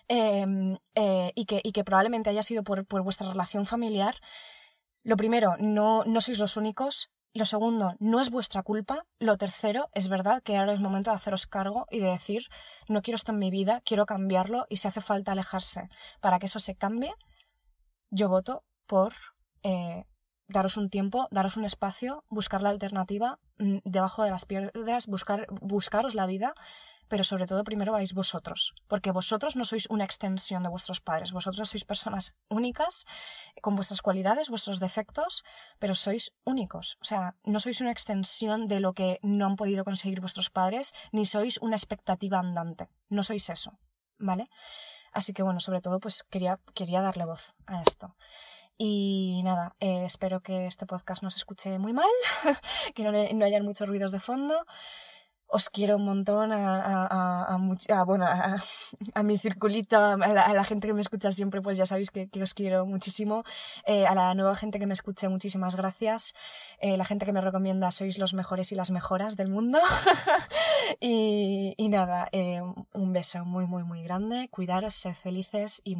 Em, 0.09 0.79
eh, 0.95 1.33
y, 1.35 1.45
que, 1.45 1.61
y, 1.63 1.73
que, 1.73 1.85
probablemente 1.85 2.31
haya 2.31 2.43
sido 2.43 2.65
por, 2.65 2.87
por, 2.87 3.03
vuestra 3.03 3.29
relación 3.29 3.67
familiar, 3.67 4.17
lo 5.03 5.17
primero, 5.17 5.57
no, 5.59 6.05
no 6.05 6.21
sois 6.21 6.39
los 6.39 6.57
únicos. 6.57 7.11
Lo 7.35 7.45
segundo, 7.45 7.95
no 7.99 8.21
es 8.21 8.31
vuestra 8.31 8.63
culpa. 8.63 9.07
Lo 9.19 9.37
tercero, 9.37 9.91
es 9.93 10.09
verdad 10.09 10.43
que 10.43 10.57
ahora 10.57 10.73
es 10.73 10.81
momento 10.81 11.11
de 11.11 11.17
haceros 11.17 11.47
cargo 11.47 11.87
y 11.91 12.01
de 12.01 12.09
decir, 12.09 12.45
no 12.89 13.03
quiero 13.03 13.17
esto 13.17 13.33
en 13.33 13.39
mi 13.39 13.51
vida, 13.51 13.83
quiero 13.85 14.07
cambiarlo 14.07 14.67
y 14.71 14.77
si 14.77 14.89
hace 14.89 15.03
falta 15.03 15.33
alejarse 15.33 15.91
para 16.21 16.39
que 16.39 16.47
eso 16.47 16.59
se 16.59 16.75
cambie, 16.75 17.15
yo 18.11 18.31
voto 18.31 18.65
por 18.87 19.13
eh, 19.63 20.05
daros 20.49 20.79
un 20.79 20.89
tiempo, 20.89 21.29
daros 21.31 21.59
un 21.59 21.67
espacio, 21.67 22.25
buscar 22.29 22.63
la 22.63 22.71
alternativa 22.71 23.39
mm, 23.59 23.79
debajo 23.85 24.25
de 24.25 24.31
las 24.31 24.47
piedras, 24.47 25.07
buscar, 25.07 25.47
buscaros 25.61 26.15
la 26.15 26.27
vida 26.27 26.55
pero 27.09 27.25
sobre 27.25 27.47
todo 27.47 27.65
primero 27.65 27.93
vais 27.93 28.15
vosotros, 28.15 28.75
porque 28.87 29.11
vosotros 29.11 29.57
no 29.57 29.65
sois 29.65 29.89
una 29.91 30.05
extensión 30.05 30.63
de 30.63 30.69
vuestros 30.69 31.01
padres, 31.01 31.33
vosotros 31.33 31.69
sois 31.69 31.85
personas 31.85 32.37
únicas, 32.49 33.05
con 33.61 33.75
vuestras 33.75 34.03
cualidades, 34.03 34.49
vuestros 34.49 34.81
defectos, 34.81 35.45
pero 35.79 35.95
sois 35.95 36.35
únicos, 36.45 36.99
o 37.01 37.05
sea, 37.05 37.37
no 37.45 37.61
sois 37.61 37.81
una 37.81 37.93
extensión 37.93 38.69
de 38.69 38.81
lo 38.81 38.93
que 38.93 39.19
no 39.23 39.47
han 39.47 39.57
podido 39.57 39.85
conseguir 39.85 40.21
vuestros 40.21 40.51
padres, 40.51 40.95
ni 41.13 41.27
sois 41.27 41.59
una 41.59 41.77
expectativa 41.77 42.39
andante, 42.39 42.89
no 43.09 43.23
sois 43.23 43.49
eso, 43.51 43.79
¿vale? 44.19 44.49
Así 45.13 45.33
que 45.33 45.43
bueno, 45.43 45.61
sobre 45.61 45.81
todo 45.81 46.01
pues 46.01 46.25
quería, 46.25 46.61
quería 46.75 47.01
darle 47.01 47.25
voz 47.25 47.55
a 47.67 47.83
esto. 47.83 48.15
Y 48.81 49.43
nada, 49.43 49.75
eh, 49.81 50.05
espero 50.05 50.41
que 50.41 50.67
este 50.67 50.87
podcast 50.87 51.25
no 51.25 51.31
se 51.31 51.39
escuche 51.39 51.79
muy 51.81 51.93
mal, 51.93 52.07
que 52.95 53.03
no, 53.03 53.11
no 53.11 53.45
hayan 53.45 53.65
muchos 53.65 53.89
ruidos 53.89 54.13
de 54.13 54.21
fondo. 54.21 54.65
Os 55.49 55.71
quiero 55.71 55.97
un 55.97 56.05
montón 56.05 56.53
a, 56.53 57.07
a, 57.07 57.55
a, 57.55 58.05
bueno, 58.05 58.27
a, 58.27 59.23
mi 59.23 59.39
circulito, 59.39 59.97
a 59.97 60.17
la, 60.17 60.65
gente 60.65 60.87
que 60.87 60.95
me 60.95 61.01
escucha 61.01 61.33
siempre, 61.33 61.63
pues 61.63 61.79
ya 61.79 61.87
sabéis 61.87 62.11
que, 62.11 62.29
os 62.43 62.55
quiero 62.55 62.85
muchísimo. 62.87 63.45
Eh, 63.87 64.07
a 64.07 64.15
la 64.15 64.35
nueva 64.35 64.55
gente 64.55 64.79
que 64.79 64.87
me 64.87 64.93
escuche, 64.93 65.29
muchísimas 65.29 65.75
gracias. 65.75 66.35
Eh, 66.81 66.97
la 66.97 67.05
gente 67.05 67.25
que 67.25 67.33
me 67.33 67.41
recomienda, 67.41 67.91
sois 67.91 68.19
los 68.19 68.35
mejores 68.35 68.73
y 68.73 68.75
las 68.75 68.91
mejoras 68.91 69.37
del 69.37 69.49
mundo. 69.49 69.81
y, 71.01 71.75
y, 71.77 71.89
nada, 71.89 72.29
eh, 72.33 72.61
un 72.93 73.13
beso 73.13 73.45
muy, 73.45 73.67
muy, 73.67 73.85
muy 73.85 74.03
grande. 74.03 74.49
Cuidaros, 74.51 74.95
sed 74.95 75.15
felices 75.15 75.81
y 75.83 75.97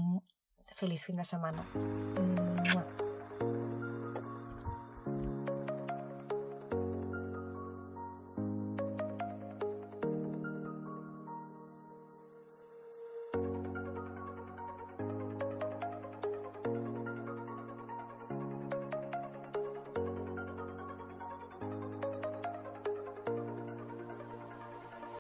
feliz 0.75 1.03
fin 1.03 1.17
de 1.17 1.25
semana. 1.25 1.65